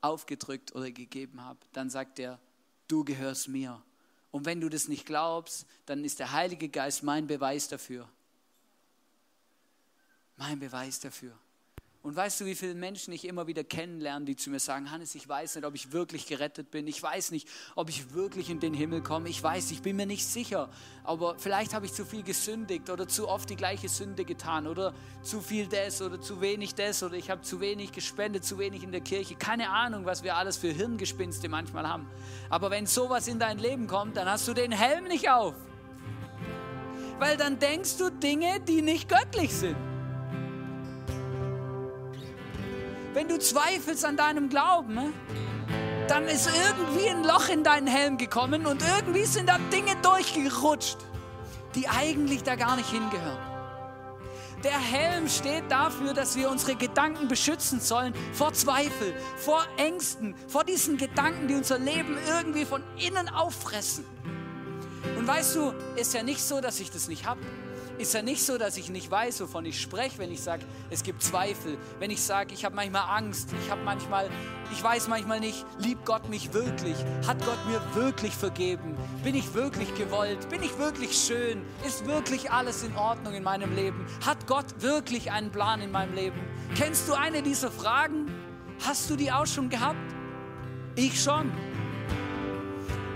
aufgedrückt 0.00 0.74
oder 0.74 0.90
gegeben 0.90 1.42
habe, 1.42 1.60
dann 1.72 1.90
sagt 1.90 2.18
er, 2.18 2.40
du 2.88 3.04
gehörst 3.04 3.48
mir. 3.48 3.82
Und 4.30 4.44
wenn 4.44 4.60
du 4.60 4.68
das 4.68 4.88
nicht 4.88 5.06
glaubst, 5.06 5.66
dann 5.86 6.04
ist 6.04 6.18
der 6.18 6.32
Heilige 6.32 6.68
Geist 6.68 7.02
mein 7.02 7.26
Beweis 7.26 7.68
dafür. 7.68 8.08
Mein 10.36 10.58
Beweis 10.58 11.00
dafür. 11.00 11.38
Und 12.06 12.14
weißt 12.14 12.40
du, 12.40 12.44
wie 12.44 12.54
viele 12.54 12.76
Menschen 12.76 13.12
ich 13.12 13.26
immer 13.26 13.48
wieder 13.48 13.64
kennenlerne, 13.64 14.26
die 14.26 14.36
zu 14.36 14.48
mir 14.48 14.60
sagen, 14.60 14.92
Hannes, 14.92 15.16
ich 15.16 15.28
weiß 15.28 15.56
nicht, 15.56 15.64
ob 15.64 15.74
ich 15.74 15.90
wirklich 15.90 16.28
gerettet 16.28 16.70
bin. 16.70 16.86
Ich 16.86 17.02
weiß 17.02 17.32
nicht, 17.32 17.48
ob 17.74 17.88
ich 17.88 18.14
wirklich 18.14 18.48
in 18.48 18.60
den 18.60 18.74
Himmel 18.74 19.02
komme. 19.02 19.28
Ich 19.28 19.42
weiß, 19.42 19.72
ich 19.72 19.82
bin 19.82 19.96
mir 19.96 20.06
nicht 20.06 20.24
sicher. 20.24 20.68
Aber 21.02 21.34
vielleicht 21.36 21.74
habe 21.74 21.84
ich 21.84 21.92
zu 21.92 22.04
viel 22.04 22.22
gesündigt 22.22 22.90
oder 22.90 23.08
zu 23.08 23.26
oft 23.28 23.50
die 23.50 23.56
gleiche 23.56 23.88
Sünde 23.88 24.24
getan 24.24 24.68
oder 24.68 24.94
zu 25.22 25.40
viel 25.40 25.66
das 25.66 26.00
oder 26.00 26.20
zu 26.20 26.40
wenig 26.40 26.76
das 26.76 27.02
oder 27.02 27.16
ich 27.16 27.28
habe 27.28 27.42
zu 27.42 27.58
wenig 27.58 27.90
gespendet, 27.90 28.44
zu 28.44 28.56
wenig 28.60 28.84
in 28.84 28.92
der 28.92 29.00
Kirche. 29.00 29.34
Keine 29.34 29.70
Ahnung, 29.70 30.04
was 30.04 30.22
wir 30.22 30.36
alles 30.36 30.56
für 30.58 30.70
Hirngespinste 30.70 31.48
manchmal 31.48 31.88
haben. 31.88 32.06
Aber 32.50 32.70
wenn 32.70 32.86
sowas 32.86 33.26
in 33.26 33.40
dein 33.40 33.58
Leben 33.58 33.88
kommt, 33.88 34.16
dann 34.16 34.30
hast 34.30 34.46
du 34.46 34.54
den 34.54 34.70
Helm 34.70 35.08
nicht 35.08 35.28
auf. 35.28 35.56
Weil 37.18 37.36
dann 37.36 37.58
denkst 37.58 37.96
du 37.96 38.10
Dinge, 38.10 38.60
die 38.60 38.80
nicht 38.80 39.08
göttlich 39.08 39.52
sind. 39.52 39.95
Wenn 43.16 43.28
du 43.28 43.38
zweifelst 43.38 44.04
an 44.04 44.18
deinem 44.18 44.50
Glauben, 44.50 44.94
ne, 44.94 45.10
dann 46.06 46.26
ist 46.26 46.50
irgendwie 46.68 47.08
ein 47.08 47.24
Loch 47.24 47.48
in 47.48 47.64
deinen 47.64 47.86
Helm 47.86 48.18
gekommen 48.18 48.66
und 48.66 48.82
irgendwie 48.82 49.24
sind 49.24 49.48
da 49.48 49.56
Dinge 49.72 49.96
durchgerutscht, 50.02 50.98
die 51.74 51.88
eigentlich 51.88 52.42
da 52.42 52.56
gar 52.56 52.76
nicht 52.76 52.90
hingehören. 52.90 53.38
Der 54.62 54.78
Helm 54.78 55.30
steht 55.30 55.64
dafür, 55.70 56.12
dass 56.12 56.36
wir 56.36 56.50
unsere 56.50 56.76
Gedanken 56.76 57.26
beschützen 57.26 57.80
sollen 57.80 58.12
vor 58.34 58.52
Zweifel, 58.52 59.14
vor 59.38 59.64
Ängsten, 59.78 60.34
vor 60.46 60.64
diesen 60.64 60.98
Gedanken, 60.98 61.48
die 61.48 61.54
unser 61.54 61.78
Leben 61.78 62.18
irgendwie 62.28 62.66
von 62.66 62.82
innen 62.98 63.30
auffressen. 63.30 64.04
Und 65.16 65.26
weißt 65.26 65.56
du, 65.56 65.72
ist 65.96 66.12
ja 66.12 66.22
nicht 66.22 66.42
so, 66.42 66.60
dass 66.60 66.80
ich 66.80 66.90
das 66.90 67.08
nicht 67.08 67.24
habe 67.24 67.40
ist 67.98 68.14
ja 68.14 68.22
nicht 68.22 68.42
so, 68.42 68.58
dass 68.58 68.76
ich 68.76 68.90
nicht 68.90 69.10
weiß, 69.10 69.40
wovon 69.40 69.64
ich 69.64 69.80
spreche, 69.80 70.18
wenn 70.18 70.30
ich 70.30 70.40
sage, 70.42 70.64
es 70.90 71.02
gibt 71.02 71.22
Zweifel. 71.22 71.78
Wenn 71.98 72.10
ich 72.10 72.22
sage, 72.22 72.52
ich 72.52 72.64
habe 72.64 72.74
manchmal 72.74 73.02
Angst, 73.08 73.48
ich 73.64 73.70
habe 73.70 73.82
manchmal, 73.84 74.28
ich 74.72 74.82
weiß 74.82 75.08
manchmal 75.08 75.40
nicht, 75.40 75.64
liebt 75.78 76.04
Gott 76.04 76.28
mich 76.28 76.52
wirklich? 76.52 76.96
Hat 77.26 77.44
Gott 77.44 77.58
mir 77.66 77.80
wirklich 77.94 78.34
vergeben? 78.34 78.96
Bin 79.22 79.34
ich 79.34 79.54
wirklich 79.54 79.94
gewollt? 79.94 80.48
Bin 80.48 80.62
ich 80.62 80.76
wirklich 80.78 81.16
schön? 81.16 81.62
Ist 81.86 82.06
wirklich 82.06 82.50
alles 82.50 82.82
in 82.82 82.94
Ordnung 82.96 83.34
in 83.34 83.42
meinem 83.42 83.74
Leben? 83.74 84.06
Hat 84.24 84.46
Gott 84.46 84.66
wirklich 84.80 85.30
einen 85.30 85.50
Plan 85.50 85.80
in 85.80 85.90
meinem 85.90 86.14
Leben? 86.14 86.40
Kennst 86.76 87.08
du 87.08 87.14
eine 87.14 87.42
dieser 87.42 87.70
Fragen? 87.70 88.26
Hast 88.86 89.08
du 89.08 89.16
die 89.16 89.32
auch 89.32 89.46
schon 89.46 89.68
gehabt? 89.68 89.96
Ich 90.96 91.22
schon. 91.22 91.50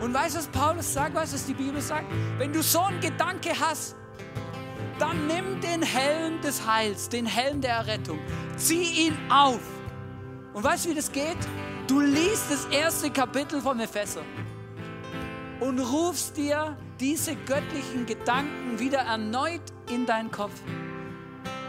Und 0.01 0.15
weißt 0.15 0.35
du, 0.35 0.39
was 0.39 0.49
Paulus 0.49 0.93
sagt, 0.93 1.15
weißt 1.15 1.33
du, 1.33 1.37
was 1.37 1.47
die 1.47 1.53
Bibel 1.53 1.81
sagt? 1.83 2.07
Wenn 2.39 2.53
du 2.53 2.63
so 2.63 2.81
einen 2.81 3.01
Gedanke 3.01 3.51
hast, 3.59 3.97
dann 5.01 5.27
nimm 5.27 5.61
den 5.61 5.83
Helm 5.83 6.41
des 6.43 6.67
Heils, 6.67 7.09
den 7.09 7.25
Helm 7.25 7.61
der 7.61 7.73
Errettung, 7.73 8.19
zieh 8.57 9.07
ihn 9.07 9.17
auf. 9.31 9.61
Und 10.53 10.63
weißt 10.63 10.85
du, 10.85 10.91
wie 10.91 10.95
das 10.95 11.11
geht? 11.11 11.39
Du 11.87 12.01
liest 12.01 12.51
das 12.51 12.67
erste 12.67 13.11
Kapitel 13.11 13.61
vom 13.61 13.81
Epheser 13.81 14.23
und 15.61 15.79
rufst 15.81 16.37
dir 16.37 16.77
diese 17.01 17.35
göttlichen 17.35 18.05
Gedanken 18.07 18.79
wieder 18.79 18.99
erneut 18.99 19.63
in 19.91 20.07
deinen 20.07 20.31
Kopf. 20.31 20.53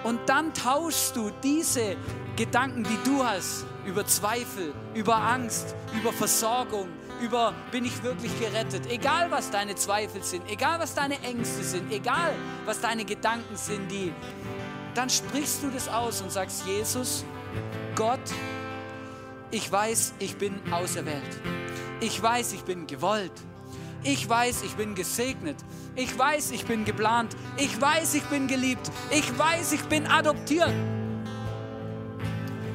Und 0.03 0.19
dann 0.27 0.53
tauschst 0.53 1.15
du 1.15 1.31
diese 1.43 1.95
Gedanken, 2.35 2.83
die 2.83 3.09
du 3.09 3.23
hast, 3.23 3.65
über 3.85 4.05
Zweifel, 4.05 4.73
über 4.93 5.15
Angst, 5.15 5.75
über 5.93 6.11
Versorgung, 6.11 6.87
über 7.21 7.53
bin 7.71 7.85
ich 7.85 8.03
wirklich 8.03 8.37
gerettet. 8.39 8.89
Egal 8.89 9.29
was 9.31 9.51
deine 9.51 9.75
Zweifel 9.75 10.23
sind, 10.23 10.49
egal 10.49 10.79
was 10.79 10.93
deine 10.93 11.21
Ängste 11.21 11.63
sind, 11.63 11.91
egal 11.91 12.33
was 12.65 12.81
deine 12.81 13.05
Gedanken 13.05 13.55
sind, 13.55 13.89
die, 13.91 14.11
dann 14.95 15.09
sprichst 15.09 15.63
du 15.63 15.69
das 15.69 15.87
aus 15.87 16.21
und 16.21 16.31
sagst, 16.31 16.65
Jesus, 16.65 17.23
Gott, 17.95 18.19
ich 19.51 19.71
weiß, 19.71 20.13
ich 20.19 20.37
bin 20.37 20.59
auserwählt. 20.71 21.41
Ich 21.99 22.21
weiß, 22.21 22.53
ich 22.53 22.63
bin 22.63 22.87
gewollt. 22.87 23.33
Ich 24.03 24.27
weiß, 24.27 24.63
ich 24.63 24.75
bin 24.75 24.95
gesegnet. 24.95 25.57
Ich 25.95 26.17
weiß, 26.17 26.51
ich 26.51 26.65
bin 26.65 26.85
geplant. 26.85 27.35
Ich 27.57 27.79
weiß, 27.79 28.15
ich 28.15 28.23
bin 28.23 28.47
geliebt. 28.47 28.89
Ich 29.11 29.37
weiß, 29.37 29.73
ich 29.73 29.83
bin 29.83 30.07
adoptiert. 30.07 30.73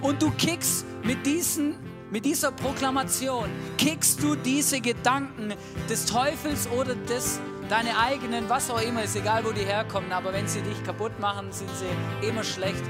Und 0.03 0.23
du 0.23 0.31
kickst 0.31 0.85
mit 1.03 1.27
diesen 1.27 1.75
mit 2.11 2.25
dieser 2.25 2.53
Proklamation 2.53 3.49
kickst 3.79 4.23
du 4.23 4.37
diese 4.37 4.81
Gedanken 4.81 5.55
des 5.88 6.07
Teufels 6.07 6.69
oder 6.69 6.95
des 6.95 7.40
deine 7.69 7.99
eigenen, 7.99 8.49
was 8.49 8.71
auch 8.71 8.81
immer, 8.81 9.03
ist 9.03 9.16
egal, 9.16 9.45
wo 9.45 9.51
die 9.51 9.64
herkommen, 9.64 10.12
aber 10.12 10.33
wenn 10.33 10.47
sie 10.47 10.62
dich 10.62 10.83
kaputt 10.85 11.19
machen, 11.19 11.51
sind 11.51 11.71
sie 11.71 12.27
immer 12.27 12.45
schlecht. 12.45 12.83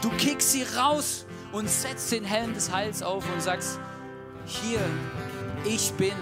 Du 0.00 0.10
kickst 0.10 0.52
sie 0.52 0.64
raus 0.76 1.26
und 1.52 1.68
setzt 1.68 2.12
den 2.12 2.24
Helm 2.24 2.54
des 2.54 2.72
Heils 2.72 3.02
auf 3.02 3.24
und 3.32 3.42
sagst, 3.42 3.78
hier, 4.46 4.80
ich 5.64 5.92
bin 5.92 6.14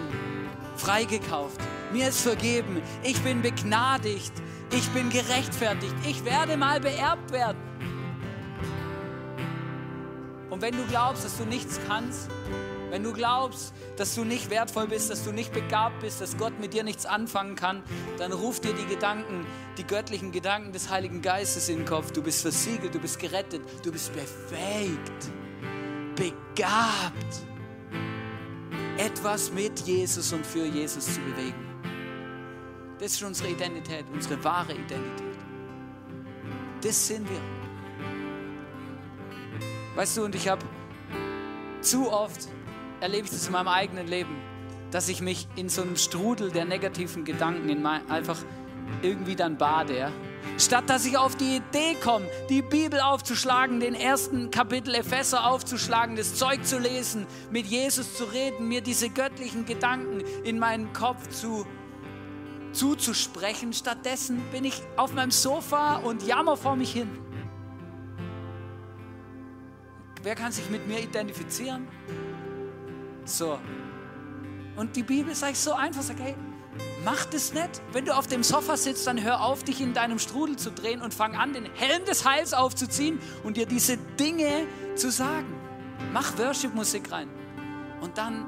freigekauft, 0.76 1.60
mir 1.92 2.08
ist 2.08 2.20
vergeben, 2.20 2.82
ich 3.02 3.20
bin 3.22 3.42
begnadigt, 3.42 4.32
ich 4.72 4.88
bin 4.90 5.10
gerechtfertigt, 5.10 5.94
ich 6.08 6.24
werde 6.24 6.56
mal 6.56 6.80
beerbt 6.80 7.30
werden. 7.32 7.69
Und 10.60 10.66
wenn 10.66 10.76
du 10.76 10.86
glaubst, 10.88 11.24
dass 11.24 11.38
du 11.38 11.46
nichts 11.46 11.80
kannst, 11.88 12.28
wenn 12.90 13.02
du 13.02 13.14
glaubst, 13.14 13.72
dass 13.96 14.14
du 14.14 14.24
nicht 14.24 14.50
wertvoll 14.50 14.88
bist, 14.88 15.08
dass 15.08 15.24
du 15.24 15.32
nicht 15.32 15.54
begabt 15.54 16.00
bist, 16.00 16.20
dass 16.20 16.36
Gott 16.36 16.60
mit 16.60 16.74
dir 16.74 16.84
nichts 16.84 17.06
anfangen 17.06 17.54
kann, 17.56 17.82
dann 18.18 18.30
ruf 18.30 18.60
dir 18.60 18.74
die 18.74 18.84
Gedanken, 18.84 19.46
die 19.78 19.84
göttlichen 19.84 20.32
Gedanken 20.32 20.72
des 20.72 20.90
Heiligen 20.90 21.22
Geistes 21.22 21.70
in 21.70 21.78
den 21.78 21.86
Kopf. 21.86 22.12
Du 22.12 22.22
bist 22.22 22.42
versiegelt, 22.42 22.94
du 22.94 22.98
bist 22.98 23.18
gerettet, 23.18 23.62
du 23.82 23.90
bist 23.90 24.12
befähigt, 24.12 25.30
begabt, 26.14 27.40
etwas 28.98 29.50
mit 29.50 29.80
Jesus 29.80 30.30
und 30.34 30.44
für 30.44 30.66
Jesus 30.66 31.06
zu 31.14 31.20
bewegen. 31.20 31.80
Das 32.98 33.12
ist 33.12 33.22
unsere 33.22 33.48
Identität, 33.48 34.04
unsere 34.12 34.44
wahre 34.44 34.72
Identität. 34.72 35.38
Das 36.82 37.06
sind 37.06 37.26
wir. 37.30 37.59
Weißt 39.94 40.16
du, 40.16 40.24
und 40.24 40.34
ich 40.34 40.48
habe 40.48 40.64
zu 41.80 42.12
oft 42.12 42.48
erlebe 43.00 43.24
ich 43.24 43.30
das 43.30 43.46
in 43.46 43.52
meinem 43.52 43.68
eigenen 43.68 44.06
Leben, 44.06 44.36
dass 44.90 45.08
ich 45.08 45.20
mich 45.20 45.48
in 45.56 45.68
so 45.68 45.82
einem 45.82 45.96
Strudel 45.96 46.50
der 46.50 46.64
negativen 46.64 47.24
Gedanken 47.24 47.68
in 47.68 47.82
mein, 47.82 48.08
einfach 48.10 48.38
irgendwie 49.02 49.36
dann 49.36 49.56
bade. 49.56 49.98
Ja? 49.98 50.12
Statt 50.58 50.90
dass 50.90 51.06
ich 51.06 51.16
auf 51.16 51.36
die 51.36 51.56
Idee 51.56 51.96
komme, 52.02 52.26
die 52.48 52.62
Bibel 52.62 53.00
aufzuschlagen, 53.00 53.80
den 53.80 53.94
ersten 53.94 54.50
Kapitel 54.50 54.94
Epheser 54.94 55.46
aufzuschlagen, 55.46 56.16
das 56.16 56.34
Zeug 56.34 56.64
zu 56.64 56.78
lesen, 56.78 57.26
mit 57.50 57.66
Jesus 57.66 58.14
zu 58.16 58.24
reden, 58.24 58.68
mir 58.68 58.82
diese 58.82 59.08
göttlichen 59.08 59.64
Gedanken 59.64 60.22
in 60.44 60.58
meinen 60.58 60.92
Kopf 60.92 61.28
zu 61.28 61.66
zuzusprechen. 62.72 63.72
Stattdessen 63.72 64.40
bin 64.52 64.64
ich 64.64 64.82
auf 64.96 65.12
meinem 65.12 65.32
Sofa 65.32 65.96
und 65.96 66.22
jammer 66.22 66.56
vor 66.56 66.76
mich 66.76 66.92
hin. 66.92 67.10
Wer 70.22 70.34
kann 70.34 70.52
sich 70.52 70.68
mit 70.70 70.86
mir 70.86 71.00
identifizieren? 71.00 71.88
So. 73.24 73.58
Und 74.76 74.96
die 74.96 75.02
Bibel 75.02 75.34
sagt 75.34 75.56
so 75.56 75.72
einfach, 75.72 76.02
sagt, 76.02 76.20
hey, 76.20 76.36
mach 77.04 77.24
das 77.26 77.52
nicht. 77.52 77.80
Wenn 77.92 78.04
du 78.04 78.14
auf 78.14 78.26
dem 78.26 78.42
Sofa 78.42 78.76
sitzt, 78.76 79.06
dann 79.06 79.22
hör 79.22 79.42
auf, 79.42 79.64
dich 79.64 79.80
in 79.80 79.94
deinem 79.94 80.18
Strudel 80.18 80.56
zu 80.56 80.70
drehen 80.70 81.00
und 81.00 81.14
fang 81.14 81.36
an, 81.36 81.52
den 81.52 81.66
Helm 81.74 82.04
des 82.04 82.28
Heils 82.28 82.52
aufzuziehen 82.52 83.18
und 83.44 83.56
dir 83.56 83.66
diese 83.66 83.96
Dinge 83.96 84.66
zu 84.94 85.10
sagen. 85.10 85.54
Mach 86.12 86.36
Worship-Musik 86.38 87.10
rein. 87.12 87.28
Und 88.00 88.16
dann 88.18 88.46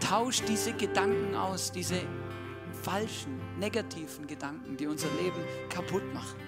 tausch 0.00 0.42
diese 0.42 0.72
Gedanken 0.72 1.34
aus, 1.34 1.72
diese 1.72 2.00
falschen, 2.82 3.40
negativen 3.58 4.26
Gedanken, 4.26 4.76
die 4.76 4.86
unser 4.86 5.08
Leben 5.20 5.42
kaputt 5.68 6.02
machen, 6.14 6.38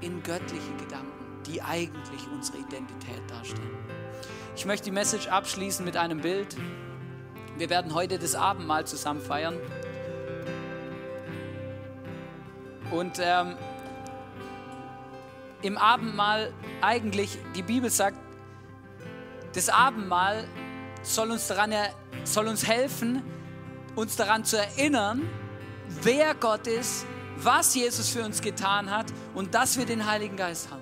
in 0.00 0.22
göttliche 0.22 0.72
Gedanken, 0.78 1.29
die 1.46 1.62
eigentlich 1.62 2.26
unsere 2.32 2.58
Identität 2.58 3.22
darstellen. 3.28 3.78
Ich 4.56 4.66
möchte 4.66 4.86
die 4.86 4.90
Message 4.90 5.28
abschließen 5.28 5.84
mit 5.84 5.96
einem 5.96 6.20
Bild. 6.20 6.56
Wir 7.56 7.70
werden 7.70 7.94
heute 7.94 8.18
das 8.18 8.34
Abendmahl 8.34 8.86
zusammen 8.86 9.20
feiern. 9.20 9.56
Und 12.90 13.18
ähm, 13.20 13.56
im 15.62 15.78
Abendmahl 15.78 16.52
eigentlich, 16.80 17.38
die 17.54 17.62
Bibel 17.62 17.90
sagt, 17.90 18.16
das 19.54 19.68
Abendmahl 19.68 20.46
soll 21.02 21.30
uns, 21.30 21.46
daran, 21.48 21.72
soll 22.24 22.48
uns 22.48 22.66
helfen, 22.66 23.22
uns 23.94 24.16
daran 24.16 24.44
zu 24.44 24.58
erinnern, 24.58 25.22
wer 26.02 26.34
Gott 26.34 26.66
ist, 26.66 27.06
was 27.36 27.74
Jesus 27.74 28.10
für 28.10 28.24
uns 28.24 28.40
getan 28.40 28.90
hat 28.90 29.06
und 29.34 29.54
dass 29.54 29.78
wir 29.78 29.86
den 29.86 30.06
Heiligen 30.06 30.36
Geist 30.36 30.70
haben. 30.70 30.79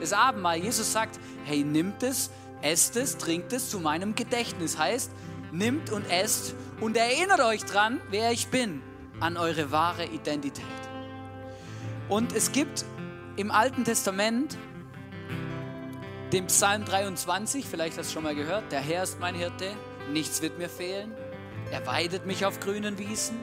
Das 0.00 0.12
Abendmahl, 0.12 0.58
Jesus 0.58 0.92
sagt, 0.92 1.18
hey, 1.44 1.64
nimmt 1.64 2.02
es, 2.02 2.30
esst 2.62 2.96
es, 2.96 3.16
trinkt 3.16 3.52
es 3.52 3.70
zu 3.70 3.80
meinem 3.80 4.14
Gedächtnis. 4.14 4.78
Heißt, 4.78 5.10
nimmt 5.52 5.90
und 5.90 6.08
esst 6.10 6.54
und 6.80 6.96
erinnert 6.96 7.40
euch 7.40 7.64
dran, 7.64 8.00
wer 8.10 8.32
ich 8.32 8.48
bin, 8.48 8.82
an 9.20 9.36
eure 9.36 9.70
wahre 9.70 10.06
Identität. 10.06 10.64
Und 12.08 12.34
es 12.34 12.52
gibt 12.52 12.84
im 13.36 13.50
Alten 13.50 13.84
Testament 13.84 14.56
den 16.32 16.46
Psalm 16.46 16.84
23, 16.84 17.64
vielleicht 17.64 17.98
hast 17.98 18.10
du 18.10 18.14
schon 18.14 18.24
mal 18.24 18.34
gehört, 18.34 18.70
der 18.72 18.80
Herr 18.80 19.04
ist 19.04 19.20
mein 19.20 19.34
Hirte, 19.34 19.72
nichts 20.12 20.42
wird 20.42 20.58
mir 20.58 20.68
fehlen. 20.68 21.12
Er 21.70 21.86
weidet 21.86 22.26
mich 22.26 22.44
auf 22.44 22.60
grünen 22.60 22.98
Wiesen, 22.98 23.38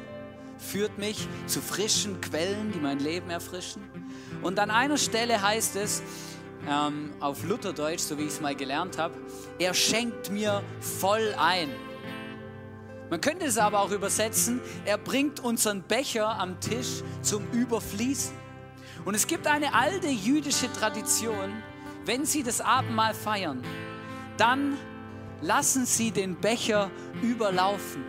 führt 0.57 0.97
mich 0.97 1.27
zu 1.45 1.61
frischen 1.61 2.21
Quellen, 2.21 2.71
die 2.71 2.79
mein 2.79 2.99
Leben 2.99 3.29
erfrischen. 3.29 3.83
Und 4.41 4.59
an 4.59 4.71
einer 4.71 4.97
Stelle 4.97 5.41
heißt 5.41 5.75
es, 5.75 6.03
ähm, 6.69 7.11
auf 7.19 7.43
Lutherdeutsch, 7.43 8.01
so 8.01 8.17
wie 8.17 8.23
ich 8.23 8.29
es 8.29 8.41
mal 8.41 8.55
gelernt 8.55 8.97
habe, 8.97 9.15
er 9.59 9.73
schenkt 9.73 10.31
mir 10.31 10.63
voll 10.79 11.35
ein. 11.37 11.69
Man 13.09 13.21
könnte 13.21 13.45
es 13.45 13.57
aber 13.57 13.79
auch 13.79 13.91
übersetzen, 13.91 14.61
er 14.85 14.97
bringt 14.97 15.39
unseren 15.39 15.83
Becher 15.83 16.39
am 16.39 16.59
Tisch 16.59 17.03
zum 17.21 17.43
Überfließen. 17.51 18.33
Und 19.05 19.15
es 19.15 19.27
gibt 19.27 19.47
eine 19.47 19.73
alte 19.73 20.07
jüdische 20.07 20.71
Tradition, 20.71 21.51
wenn 22.05 22.25
sie 22.25 22.43
das 22.43 22.61
Abendmahl 22.61 23.13
feiern, 23.13 23.61
dann 24.37 24.77
lassen 25.41 25.85
sie 25.85 26.11
den 26.11 26.35
Becher 26.35 26.89
überlaufen. 27.21 28.03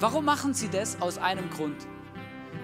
Warum 0.00 0.24
machen 0.24 0.54
sie 0.54 0.68
das? 0.68 1.00
Aus 1.00 1.18
einem 1.18 1.50
Grund. 1.50 1.76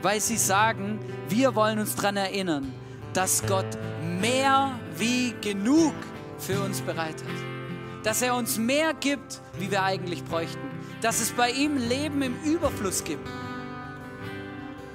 Weil 0.02 0.20
sie 0.20 0.36
sagen, 0.36 0.98
wir 1.28 1.54
wollen 1.54 1.78
uns 1.78 1.94
daran 1.94 2.16
erinnern, 2.16 2.72
dass 3.12 3.46
Gott 3.46 3.66
mehr 4.20 4.78
wie 4.96 5.34
genug 5.40 5.94
für 6.38 6.60
uns 6.60 6.80
bereit 6.80 7.16
hat. 7.22 8.04
Dass 8.04 8.22
er 8.22 8.34
uns 8.34 8.58
mehr 8.58 8.94
gibt, 8.94 9.40
wie 9.58 9.70
wir 9.70 9.82
eigentlich 9.82 10.24
bräuchten. 10.24 10.68
Dass 11.00 11.20
es 11.20 11.32
bei 11.32 11.50
ihm 11.50 11.76
Leben 11.76 12.22
im 12.22 12.34
Überfluss 12.42 13.04
gibt. 13.04 13.28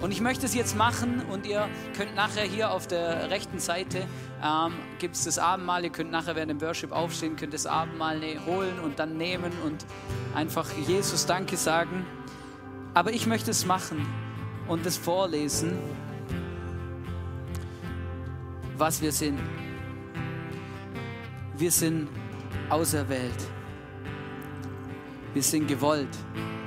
Und 0.03 0.11
ich 0.11 0.19
möchte 0.19 0.45
es 0.45 0.53
jetzt 0.53 0.75
machen 0.75 1.21
und 1.31 1.45
ihr 1.45 1.69
könnt 1.95 2.13
nachher 2.13 2.43
hier 2.43 2.71
auf 2.71 2.87
der 2.87 3.29
rechten 3.29 3.59
Seite 3.59 4.05
ähm, 4.43 4.73
gibt 4.99 5.15
es 5.15 5.23
das 5.23 5.39
Abendmahl. 5.39 5.85
Ihr 5.85 5.91
könnt 5.91 6.11
nachher 6.11 6.35
während 6.35 6.51
dem 6.51 6.59
Worship 6.59 6.91
aufstehen, 6.91 7.37
könnt 7.37 7.53
das 7.53 7.65
Abendmahl 7.65 8.19
ne 8.19 8.37
holen 8.45 8.79
und 8.83 8.99
dann 8.99 9.15
nehmen 9.15 9.53
und 9.65 9.85
einfach 10.35 10.69
Jesus 10.87 11.25
Danke 11.25 11.55
sagen. 11.55 12.05
Aber 12.93 13.13
ich 13.13 13.27
möchte 13.27 13.49
es 13.49 13.65
machen 13.65 14.05
und 14.67 14.85
es 14.85 14.97
vorlesen 14.97 15.79
was 18.77 19.01
wir 19.01 19.11
sind. 19.11 19.39
Wir 21.57 21.71
sind 21.71 22.09
auserwählt. 22.69 23.47
Wir 25.33 25.43
sind 25.43 25.67
gewollt, 25.67 26.15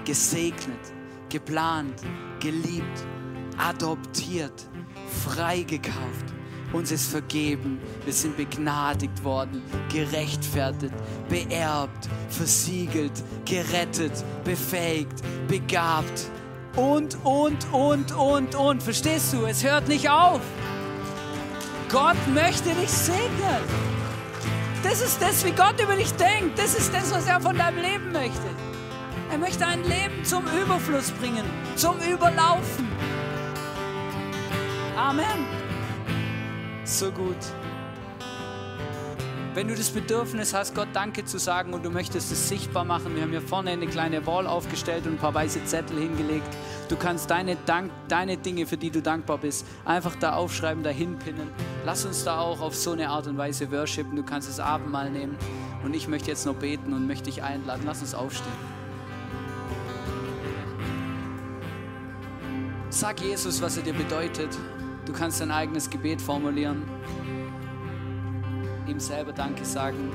gesegnet, 0.05 0.93
geplant, 1.29 2.03
geliebt, 2.41 3.07
adoptiert, 3.59 4.67
freigekauft. 5.25 6.35
Uns 6.73 6.91
ist 6.91 7.09
vergeben. 7.11 7.79
Wir 8.05 8.13
sind 8.13 8.37
begnadigt 8.37 9.23
worden, 9.23 9.63
gerechtfertigt, 9.89 10.95
beerbt, 11.29 12.09
versiegelt, 12.29 13.13
gerettet, 13.45 14.13
befähigt, 14.45 15.23
begabt. 15.47 16.31
Und, 16.75 17.17
und, 17.25 17.73
und, 17.73 18.13
und, 18.13 18.55
und. 18.55 18.83
Verstehst 18.83 19.33
du? 19.33 19.47
Es 19.47 19.65
hört 19.65 19.89
nicht 19.89 20.11
auf. 20.11 20.41
Gott 21.97 22.29
möchte 22.35 22.75
dich 22.75 22.91
segnen. 22.91 23.63
Das 24.83 25.01
ist 25.01 25.23
das, 25.23 25.43
wie 25.47 25.53
Gott 25.53 25.81
über 25.83 25.97
dich 25.97 26.13
denkt. 26.13 26.59
Das 26.59 26.75
ist 26.79 26.93
das, 26.93 27.11
was 27.11 27.27
er 27.27 27.41
von 27.41 27.57
deinem 27.57 27.79
Leben 27.79 28.13
möchte. 28.13 28.51
Er 29.31 29.39
möchte 29.39 29.67
ein 29.67 29.83
Leben 29.83 30.23
zum 30.23 30.45
Überfluss 30.63 31.11
bringen, 31.13 31.47
zum 31.75 31.99
Überlaufen. 32.01 32.87
Amen. 34.95 35.47
So 36.85 37.11
gut. 37.11 37.39
Wenn 39.57 39.69
du 39.69 39.75
das 39.75 39.89
Bedürfnis 39.89 40.53
hast, 40.53 40.75
Gott 40.75 40.89
Danke 40.93 41.25
zu 41.25 41.39
sagen 41.39 41.73
und 41.73 41.83
du 41.83 41.89
möchtest 41.89 42.31
es 42.31 42.47
sichtbar 42.47 42.85
machen, 42.85 43.15
wir 43.15 43.23
haben 43.23 43.31
hier 43.31 43.41
vorne 43.41 43.71
eine 43.71 43.87
kleine 43.87 44.27
Wall 44.27 44.47
aufgestellt 44.47 45.07
und 45.07 45.13
ein 45.13 45.17
paar 45.19 45.33
weiße 45.33 45.65
Zettel 45.65 45.99
hingelegt. 45.99 46.47
Du 46.91 46.97
kannst 46.97 47.31
deine, 47.31 47.57
Dank, 47.65 47.91
deine 48.07 48.37
Dinge, 48.37 48.67
für 48.67 48.77
die 48.77 48.91
du 48.91 49.01
dankbar 49.01 49.39
bist, 49.39 49.65
einfach 49.87 50.15
da 50.17 50.35
aufschreiben, 50.35 50.83
da 50.83 50.91
hinpinnen. 50.91 51.49
Lass 51.87 52.05
uns 52.05 52.23
da 52.23 52.39
auch 52.39 52.61
auf 52.61 52.77
so 52.77 52.93
eine 52.93 53.09
Art 53.09 53.29
und 53.29 53.39
Weise 53.39 53.73
worshipen. 53.73 54.15
Du 54.15 54.25
kannst 54.25 54.47
das 54.47 54.61
Abendmahl 54.61 55.11
nehmen 55.11 55.39
und 55.83 55.97
ich 55.97 56.07
möchte 56.07 56.29
jetzt 56.29 56.45
noch 56.45 56.57
beten 56.57 56.93
und 56.93 57.07
möchte 57.07 57.25
dich 57.25 57.43
einladen. 57.43 57.85
Lass 57.87 58.03
uns 58.03 58.15
aufstehen. 58.15 58.53
Sag 62.91 63.23
Jesus, 63.23 63.63
was 63.63 63.79
er 63.79 63.85
dir 63.85 63.95
bedeutet. 63.95 64.51
Du 65.07 65.15
kannst 65.15 65.41
dein 65.41 65.51
eigenes 65.51 65.89
Gebet 65.89 66.21
formulieren 66.21 66.83
ihm 68.89 69.01
selber 69.01 69.33
Danke 69.33 69.65
sagen. 69.65 70.11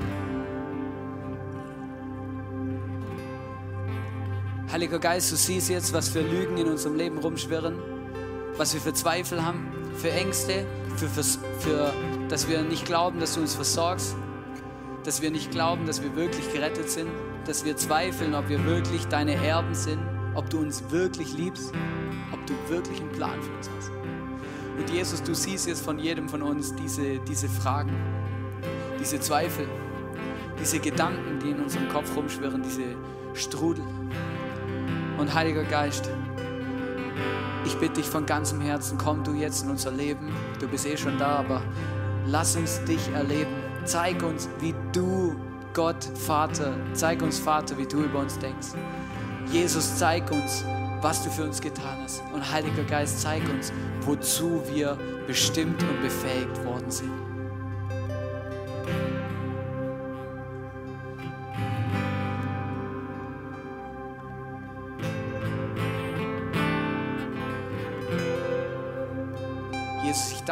Heiliger 4.70 4.98
Geist, 4.98 5.30
du 5.30 5.36
siehst 5.36 5.68
jetzt, 5.68 5.92
was 5.92 6.08
für 6.08 6.22
Lügen 6.22 6.56
in 6.56 6.66
unserem 6.66 6.96
Leben 6.96 7.18
rumschwirren, 7.18 7.78
was 8.56 8.72
wir 8.72 8.80
für 8.80 8.94
Zweifel 8.94 9.44
haben, 9.44 9.70
für 9.94 10.10
Ängste, 10.10 10.66
für, 10.96 11.08
für, 11.08 11.22
für, 11.60 11.92
dass 12.28 12.48
wir 12.48 12.62
nicht 12.62 12.86
glauben, 12.86 13.20
dass 13.20 13.34
du 13.34 13.40
uns 13.40 13.54
versorgst, 13.54 14.16
dass 15.04 15.20
wir 15.20 15.30
nicht 15.30 15.50
glauben, 15.50 15.84
dass 15.84 16.02
wir 16.02 16.16
wirklich 16.16 16.50
gerettet 16.52 16.88
sind, 16.88 17.10
dass 17.44 17.64
wir 17.64 17.76
zweifeln, 17.76 18.34
ob 18.34 18.48
wir 18.48 18.64
wirklich 18.64 19.04
deine 19.06 19.34
Erben 19.34 19.74
sind, 19.74 20.00
ob 20.34 20.48
du 20.48 20.58
uns 20.58 20.90
wirklich 20.90 21.36
liebst, 21.36 21.72
ob 22.32 22.46
du 22.46 22.54
wirklich 22.68 22.98
einen 23.00 23.12
Plan 23.12 23.42
für 23.42 23.52
uns 23.52 23.68
hast. 23.76 23.90
Und 24.78 24.88
Jesus, 24.90 25.22
du 25.22 25.34
siehst 25.34 25.66
jetzt 25.66 25.84
von 25.84 25.98
jedem 25.98 26.30
von 26.30 26.40
uns 26.40 26.74
diese, 26.74 27.18
diese 27.18 27.48
Fragen 27.48 27.92
diese 29.02 29.20
Zweifel, 29.20 29.68
diese 30.58 30.78
Gedanken, 30.78 31.38
die 31.40 31.50
in 31.50 31.60
unserem 31.60 31.88
Kopf 31.88 32.16
rumschwirren, 32.16 32.62
diese 32.62 32.94
Strudel. 33.34 33.84
Und 35.18 35.34
Heiliger 35.34 35.64
Geist, 35.64 36.08
ich 37.64 37.76
bitte 37.76 37.94
dich 37.94 38.06
von 38.06 38.24
ganzem 38.24 38.60
Herzen, 38.60 38.96
komm 38.96 39.22
du 39.22 39.34
jetzt 39.34 39.62
in 39.64 39.70
unser 39.70 39.90
Leben. 39.90 40.32
Du 40.58 40.66
bist 40.66 40.86
eh 40.86 40.96
schon 40.96 41.18
da, 41.18 41.36
aber 41.36 41.62
Lass 42.26 42.56
uns 42.56 42.82
dich 42.84 43.08
erleben. 43.12 43.50
Zeig 43.84 44.22
uns, 44.22 44.48
wie 44.60 44.74
du, 44.92 45.34
Gott, 45.74 46.04
Vater, 46.14 46.76
zeig 46.92 47.20
uns, 47.22 47.38
Vater, 47.38 47.76
wie 47.78 47.86
du 47.86 48.04
über 48.04 48.20
uns 48.20 48.38
denkst. 48.38 48.68
Jesus, 49.50 49.98
zeig 49.98 50.30
uns, 50.30 50.64
was 51.00 51.24
du 51.24 51.30
für 51.30 51.44
uns 51.44 51.60
getan 51.60 51.98
hast. 52.02 52.22
Und 52.32 52.52
Heiliger 52.52 52.84
Geist, 52.84 53.20
zeig 53.20 53.42
uns, 53.48 53.72
wozu 54.02 54.62
wir 54.72 54.96
bestimmt 55.26 55.82
und 55.82 56.00
befähigt 56.00 56.64
worden 56.64 56.90
sind. 56.90 57.31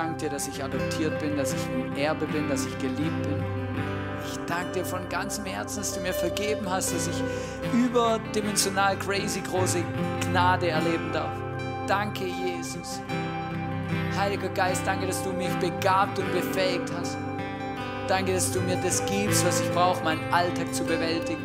Danke 0.01 0.17
dir, 0.17 0.31
dass 0.31 0.49
ich 0.49 0.65
adoptiert 0.65 1.19
bin, 1.19 1.37
dass 1.37 1.53
ich 1.53 1.61
ein 1.69 1.95
Erbe 1.95 2.27
bin, 2.27 2.49
dass 2.49 2.65
ich 2.65 2.79
geliebt 2.79 3.23
bin. 3.23 3.45
Ich 4.25 4.39
danke 4.47 4.73
dir 4.73 4.85
von 4.85 5.07
ganzem 5.11 5.45
Herzen, 5.45 5.81
dass 5.81 5.95
du 5.95 6.01
mir 6.01 6.15
vergeben 6.15 6.69
hast, 6.71 6.95
dass 6.95 7.09
ich 7.09 7.23
überdimensional 7.75 8.99
crazy 8.99 9.41
große 9.41 9.83
Gnade 10.23 10.71
erleben 10.71 11.11
darf. 11.13 11.33
Danke, 11.87 12.25
Jesus. 12.25 13.03
Heiliger 14.17 14.49
Geist, 14.49 14.83
danke, 14.87 15.07
dass 15.07 15.23
du 15.23 15.33
mich 15.33 15.53
begabt 15.57 16.19
und 16.19 16.33
befähigt 16.33 16.91
hast. 16.99 17.19
Danke, 18.09 18.33
dass 18.33 18.51
du 18.53 18.61
mir 18.61 18.77
das 18.77 19.05
gibst, 19.05 19.47
was 19.47 19.61
ich 19.61 19.71
brauche, 19.73 20.03
meinen 20.03 20.33
Alltag 20.33 20.75
zu 20.75 20.85
bewältigen. 20.85 21.45